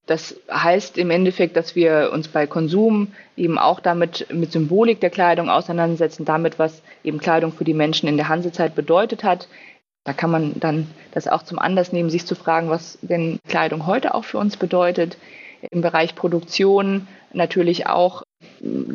[0.10, 5.12] Das heißt im Endeffekt, dass wir uns bei Konsum eben auch damit mit Symbolik der
[5.12, 9.48] Kleidung auseinandersetzen, damit, was eben Kleidung für die Menschen in der Hansezeit bedeutet hat.
[10.06, 13.86] Da kann man dann das auch zum Anlass nehmen, sich zu fragen, was denn Kleidung
[13.86, 15.18] heute auch für uns bedeutet.
[15.70, 18.24] Im Bereich Produktion natürlich auch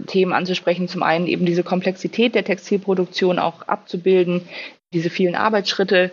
[0.09, 0.89] Themen anzusprechen.
[0.89, 4.49] Zum einen eben diese Komplexität der Textilproduktion auch abzubilden,
[4.93, 6.11] diese vielen Arbeitsschritte,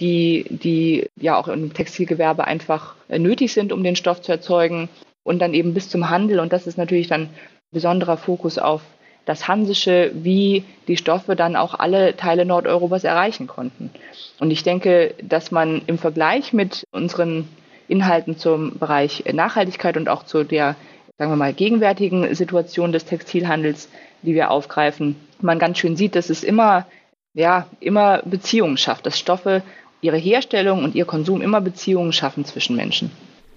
[0.00, 4.88] die, die ja auch im Textilgewerbe einfach äh, nötig sind, um den Stoff zu erzeugen
[5.22, 6.40] und dann eben bis zum Handel.
[6.40, 7.30] Und das ist natürlich dann
[7.70, 8.82] besonderer Fokus auf
[9.24, 13.90] das Hansische, wie die Stoffe dann auch alle Teile Nordeuropas erreichen konnten.
[14.38, 17.48] Und ich denke, dass man im Vergleich mit unseren
[17.88, 20.76] Inhalten zum Bereich Nachhaltigkeit und auch zu der,
[21.18, 23.88] sagen wir mal, gegenwärtigen Situation des Textilhandels,
[24.22, 26.86] die wir aufgreifen, man ganz schön sieht, dass es immer,
[27.34, 29.62] ja, immer Beziehungen schafft, dass Stoffe,
[30.04, 33.10] ihre Herstellung und ihr Konsum immer Beziehungen schaffen zwischen Menschen.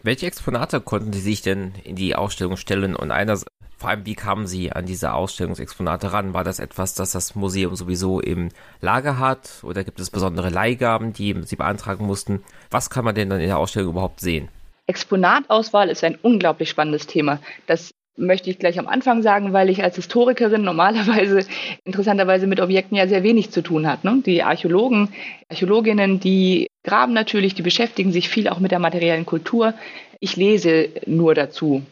[0.03, 3.37] Welche Exponate konnten Sie sich denn in die Ausstellung stellen und einer,
[3.77, 6.33] vor allem, wie kamen Sie an diese Ausstellungsexponate ran?
[6.33, 9.61] War das etwas, das das Museum sowieso im Lager hat?
[9.63, 12.41] Oder gibt es besondere Leihgaben, die Sie beantragen mussten?
[12.71, 14.47] Was kann man denn dann in der Ausstellung überhaupt sehen?
[14.87, 17.39] Exponatauswahl ist ein unglaublich spannendes Thema.
[17.65, 21.47] Das möchte ich gleich am Anfang sagen, weil ich als Historikerin normalerweise
[21.85, 24.03] interessanterweise mit Objekten ja sehr wenig zu tun hat.
[24.03, 24.21] Ne?
[24.25, 25.09] Die Archäologen,
[25.49, 29.73] Archäologinnen, die graben natürlich, die beschäftigen sich viel auch mit der materiellen Kultur.
[30.19, 31.83] Ich lese nur dazu.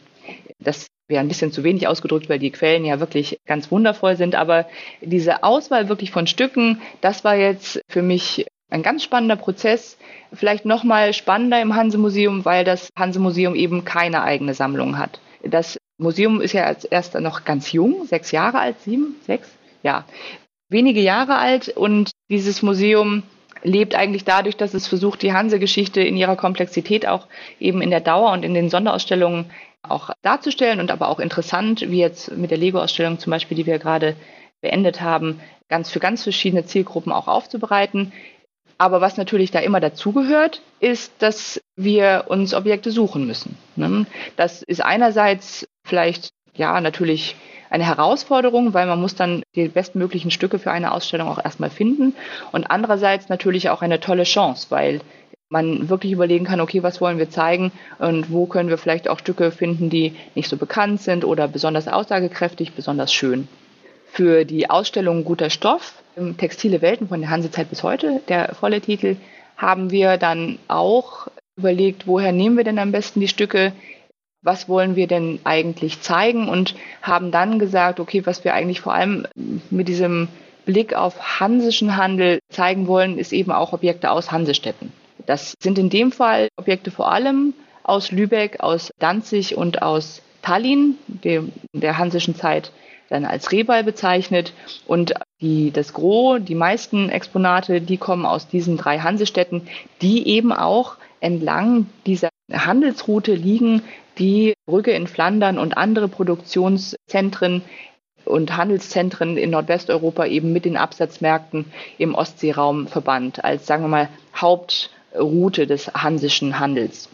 [0.58, 4.34] Das wäre ein bisschen zu wenig ausgedrückt, weil die Quellen ja wirklich ganz wundervoll sind.
[4.34, 4.66] Aber
[5.00, 9.96] diese Auswahl wirklich von Stücken, das war jetzt für mich ein ganz spannender Prozess.
[10.32, 15.20] Vielleicht noch mal spannender im Hanse-Museum, weil das Hanse-Museum eben keine eigene Sammlung hat.
[15.44, 19.48] Das Museum ist ja als erster noch ganz jung, sechs Jahre alt, sieben, sechs,
[19.82, 20.04] ja,
[20.68, 21.68] wenige Jahre alt.
[21.68, 23.22] Und dieses Museum
[23.62, 27.26] lebt eigentlich dadurch, dass es versucht, die Hanse-Geschichte in ihrer Komplexität auch
[27.58, 29.50] eben in der Dauer und in den Sonderausstellungen
[29.82, 33.78] auch darzustellen und aber auch interessant, wie jetzt mit der Lego-Ausstellung zum Beispiel, die wir
[33.78, 34.16] gerade
[34.60, 38.12] beendet haben, ganz für ganz verschiedene Zielgruppen auch aufzubereiten.
[38.78, 43.56] Aber was natürlich da immer dazugehört, ist, dass wir uns Objekte suchen müssen.
[43.76, 44.06] Ne?
[44.36, 47.36] Das ist einerseits vielleicht, ja, natürlich
[47.70, 52.14] eine Herausforderung, weil man muss dann die bestmöglichen Stücke für eine Ausstellung auch erstmal finden.
[52.52, 55.00] Und andererseits natürlich auch eine tolle Chance, weil
[55.48, 59.18] man wirklich überlegen kann, okay, was wollen wir zeigen und wo können wir vielleicht auch
[59.18, 63.46] Stücke finden, die nicht so bekannt sind oder besonders aussagekräftig, besonders schön.
[64.10, 66.02] Für die Ausstellung Guter Stoff,
[66.38, 69.16] Textile Welten von der Hansezeit bis heute, der volle Titel,
[69.56, 73.72] haben wir dann auch überlegt, woher nehmen wir denn am besten die Stücke,
[74.46, 78.94] was wollen wir denn eigentlich zeigen und haben dann gesagt, okay, was wir eigentlich vor
[78.94, 79.26] allem
[79.70, 80.28] mit diesem
[80.64, 84.92] Blick auf hansischen Handel zeigen wollen, ist eben auch Objekte aus Hansestädten.
[85.26, 90.96] Das sind in dem Fall Objekte vor allem aus Lübeck, aus Danzig und aus Tallinn,
[91.08, 92.70] dem, der hansischen Zeit
[93.08, 94.52] dann als Rebal bezeichnet.
[94.86, 99.68] Und die, das Gros, die meisten Exponate, die kommen aus diesen drei Hansestädten,
[100.02, 103.82] die eben auch entlang dieser Handelsroute liegen,
[104.18, 107.62] die Brügge in Flandern und andere Produktionszentren
[108.24, 111.66] und Handelszentren in Nordwesteuropa eben mit den Absatzmärkten
[111.98, 114.08] im Ostseeraum verband, als sagen wir mal
[114.40, 117.08] Haupt Route des hansischen Handels.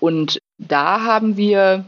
[0.00, 1.84] Und da haben wir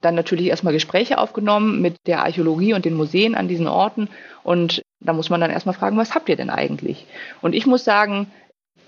[0.00, 4.08] dann natürlich erstmal Gespräche aufgenommen mit der Archäologie und den Museen an diesen Orten.
[4.42, 7.06] Und da muss man dann erstmal fragen, was habt ihr denn eigentlich?
[7.40, 8.30] Und ich muss sagen,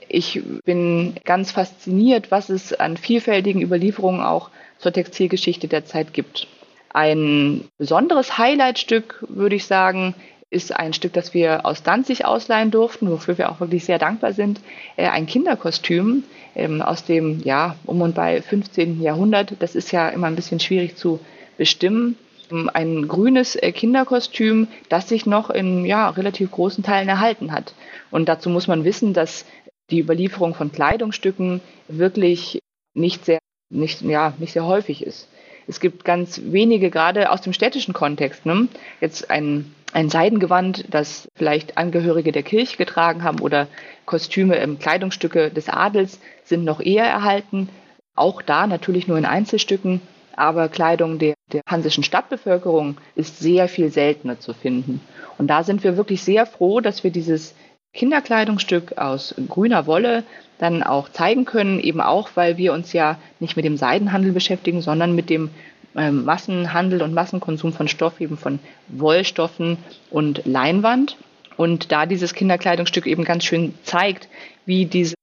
[0.09, 6.47] ich bin ganz fasziniert, was es an vielfältigen Überlieferungen auch zur Textilgeschichte der Zeit gibt.
[6.93, 10.15] Ein besonderes Highlightstück, würde ich sagen,
[10.49, 14.33] ist ein Stück, das wir aus Danzig ausleihen durften, wofür wir auch wirklich sehr dankbar
[14.33, 14.61] sind.
[14.97, 19.03] Äh, ein Kinderkostüm ähm, aus dem, ja, um und bei 15.
[19.03, 19.55] Jahrhundert.
[19.59, 21.21] Das ist ja immer ein bisschen schwierig zu
[21.59, 22.17] bestimmen.
[22.51, 27.75] Ähm, ein grünes äh, Kinderkostüm, das sich noch in ja, relativ großen Teilen erhalten hat.
[28.11, 29.45] Und dazu muss man wissen, dass
[29.91, 32.61] die Überlieferung von Kleidungsstücken wirklich
[32.95, 33.39] nicht sehr,
[33.71, 35.29] nicht, ja, nicht sehr häufig ist.
[35.69, 38.47] Es gibt ganz wenige, gerade aus dem städtischen Kontext.
[38.47, 38.69] Ne?
[39.01, 43.67] Jetzt ein ein Seidengewand, das vielleicht Angehörige der Kirche getragen haben oder
[44.05, 47.71] Kostüme, ähm, Kleidungsstücke des Adels sind noch eher erhalten.
[48.15, 50.03] Auch da natürlich nur in Einzelstücken,
[50.37, 55.01] aber Kleidung der, der hansischen Stadtbevölkerung ist sehr viel seltener zu finden.
[55.39, 57.55] Und da sind wir wirklich sehr froh, dass wir dieses
[57.97, 60.23] Kinderkleidungsstück aus grüner Wolle
[60.59, 64.81] dann auch zeigen können, eben auch, weil wir uns ja nicht mit dem Seidenhandel beschäftigen,
[64.81, 65.51] sondern mit dem
[65.97, 69.79] ähm, Massenhandel und Massenkonsum von Stoff, eben von Wollstoffen
[70.11, 71.17] und Leinwand.
[71.57, 74.29] Und da dieses Kinderkleidungsstück eben ganz schön zeigt,
[74.67, 75.15] wie diese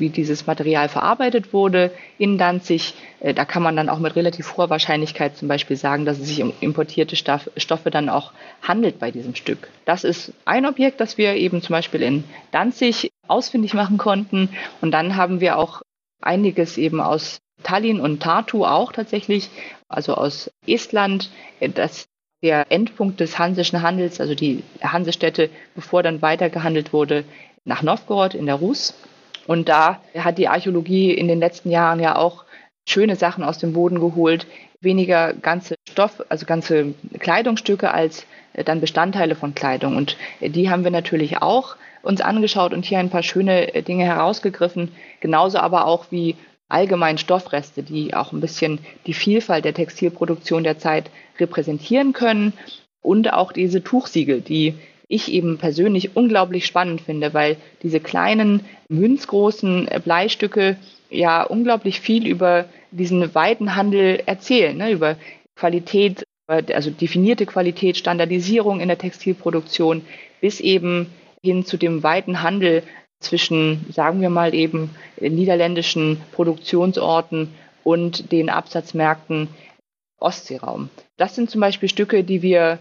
[0.00, 2.94] wie dieses Material verarbeitet wurde in Danzig.
[3.20, 6.28] Äh, da kann man dann auch mit relativ hoher Wahrscheinlichkeit zum Beispiel sagen, dass es
[6.28, 8.32] sich um importierte Stoffe dann auch
[8.62, 9.68] handelt bei diesem Stück.
[9.84, 14.48] Das ist ein Objekt, das wir eben zum Beispiel in Danzig ausfindig machen konnten.
[14.80, 15.82] Und dann haben wir auch
[16.20, 19.50] einiges eben aus Tallinn und Tartu auch tatsächlich
[19.88, 21.30] also aus Estland,
[21.60, 22.06] äh, das
[22.42, 27.24] der Endpunkt des hansischen Handels, also die Hansestädte, bevor dann weitergehandelt wurde,
[27.64, 28.94] nach Novgorod in der Rus.
[29.50, 32.44] Und da hat die Archäologie in den letzten Jahren ja auch
[32.88, 34.46] schöne Sachen aus dem Boden geholt,
[34.80, 39.96] weniger ganze Stoff, also ganze Kleidungsstücke als äh, dann Bestandteile von Kleidung.
[39.96, 43.82] Und äh, die haben wir natürlich auch uns angeschaut und hier ein paar schöne äh,
[43.82, 44.92] Dinge herausgegriffen.
[45.18, 46.36] Genauso aber auch wie
[46.68, 48.78] allgemein Stoffreste, die auch ein bisschen
[49.08, 52.52] die Vielfalt der Textilproduktion der Zeit repräsentieren können.
[53.02, 54.76] Und auch diese Tuchsiegel, die
[55.10, 60.76] ich eben persönlich unglaublich spannend finde, weil diese kleinen, münzgroßen Bleistücke
[61.10, 65.16] ja unglaublich viel über diesen weiten Handel erzählen, ne, über
[65.56, 70.02] Qualität, also definierte Qualität, Standardisierung in der Textilproduktion,
[70.40, 71.08] bis eben
[71.42, 72.84] hin zu dem weiten Handel
[73.18, 77.48] zwischen, sagen wir mal eben, niederländischen Produktionsorten
[77.82, 79.48] und den Absatzmärkten
[80.20, 80.88] Ostseeraum.
[81.16, 82.78] Das sind zum Beispiel Stücke, die wir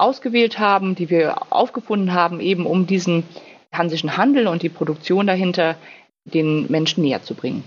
[0.00, 3.24] ausgewählt haben, die wir aufgefunden haben, eben um diesen
[3.72, 5.76] hansischen Handel und die Produktion dahinter
[6.24, 7.64] den Menschen näher zu bringen.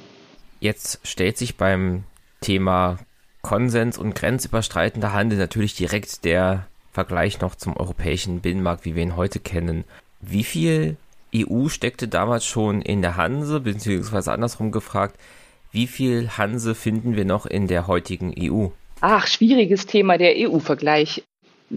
[0.60, 2.04] Jetzt stellt sich beim
[2.42, 3.00] Thema
[3.42, 9.16] Konsens und grenzüberschreitender Handel natürlich direkt der Vergleich noch zum europäischen Binnenmarkt, wie wir ihn
[9.16, 9.84] heute kennen.
[10.22, 10.98] Wie viel
[11.36, 15.18] EU steckte damals schon in der Hanse, beziehungsweise andersrum gefragt,
[15.72, 18.68] wie viel Hanse finden wir noch in der heutigen EU?
[19.02, 21.24] Ach, schwieriges Thema, der EU-Vergleich.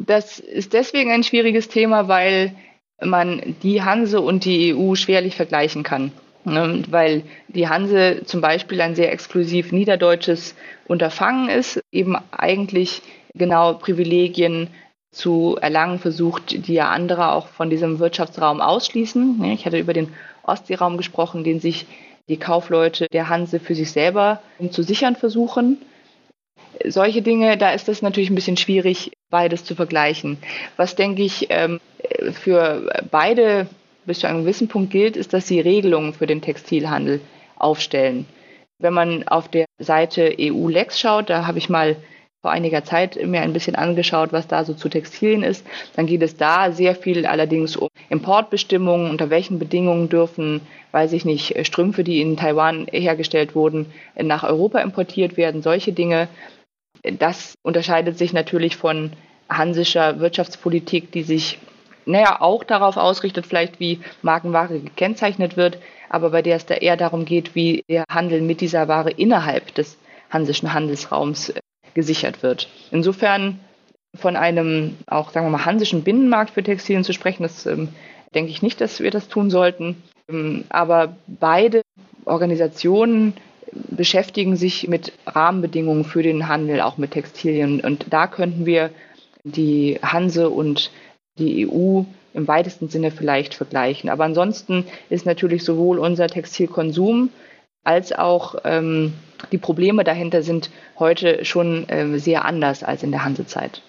[0.04, 2.54] Das ist deswegen ein schwieriges Thema, weil
[3.02, 6.12] man die Hanse und die EU schwerlich vergleichen kann.
[6.44, 10.54] Ne, weil die Hanse zum Beispiel ein sehr exklusiv niederdeutsches
[10.86, 13.02] Unterfangen ist, eben eigentlich
[13.34, 14.68] genau Privilegien
[15.10, 19.38] zu erlangen versucht, die ja andere auch von diesem Wirtschaftsraum ausschließen.
[19.38, 20.12] Ne, ich hatte über den
[20.44, 21.86] Ostseeraum gesprochen, den sich
[22.28, 24.40] die Kaufleute der Hanse für sich selber
[24.70, 25.78] zu sichern versuchen.
[26.84, 30.38] Solche Dinge, da ist es natürlich ein bisschen schwierig, beides zu vergleichen.
[30.76, 31.80] Was denke ich ähm,
[32.32, 33.66] für beide
[34.04, 37.20] bis zu einem gewissen Punkt gilt, ist, dass sie Regelungen für den Textilhandel
[37.56, 38.26] aufstellen.
[38.78, 41.96] Wenn man auf der Seite EU-Lex schaut, da habe ich mal
[42.46, 45.66] vor einiger Zeit mir ein bisschen angeschaut, was da so zu Textilien ist,
[45.96, 50.60] dann geht es da sehr viel allerdings um Importbestimmungen, unter welchen Bedingungen dürfen,
[50.92, 56.28] weiß ich nicht, Strümpfe, die in Taiwan hergestellt wurden, nach Europa importiert werden, solche Dinge.
[57.02, 59.12] Das unterscheidet sich natürlich von
[59.48, 61.58] hansischer Wirtschaftspolitik, die sich
[62.06, 65.78] naja, auch darauf ausrichtet, vielleicht wie Markenware gekennzeichnet wird,
[66.08, 69.74] aber bei der es da eher darum geht, wie der Handel mit dieser Ware innerhalb
[69.74, 69.98] des
[70.30, 71.60] hansischen Handelsraums äh,
[71.94, 72.68] gesichert wird.
[72.92, 73.58] Insofern
[74.14, 77.88] von einem auch, sagen wir mal, hansischen Binnenmarkt für Textilien zu sprechen, das ähm,
[78.34, 80.02] denke ich nicht, dass wir das tun sollten.
[80.28, 81.82] Ähm, aber beide
[82.24, 83.34] Organisationen
[83.72, 87.80] beschäftigen sich mit Rahmenbedingungen für den Handel, auch mit Textilien.
[87.80, 88.90] Und da könnten wir
[89.44, 90.90] die Hanse und
[91.38, 92.02] die EU
[92.34, 94.10] im weitesten Sinne vielleicht vergleichen.
[94.10, 97.30] Aber ansonsten ist natürlich sowohl unser Textilkonsum
[97.84, 99.14] als auch ähm,
[99.52, 103.82] die Probleme dahinter sind heute schon äh, sehr anders als in der Hansezeit.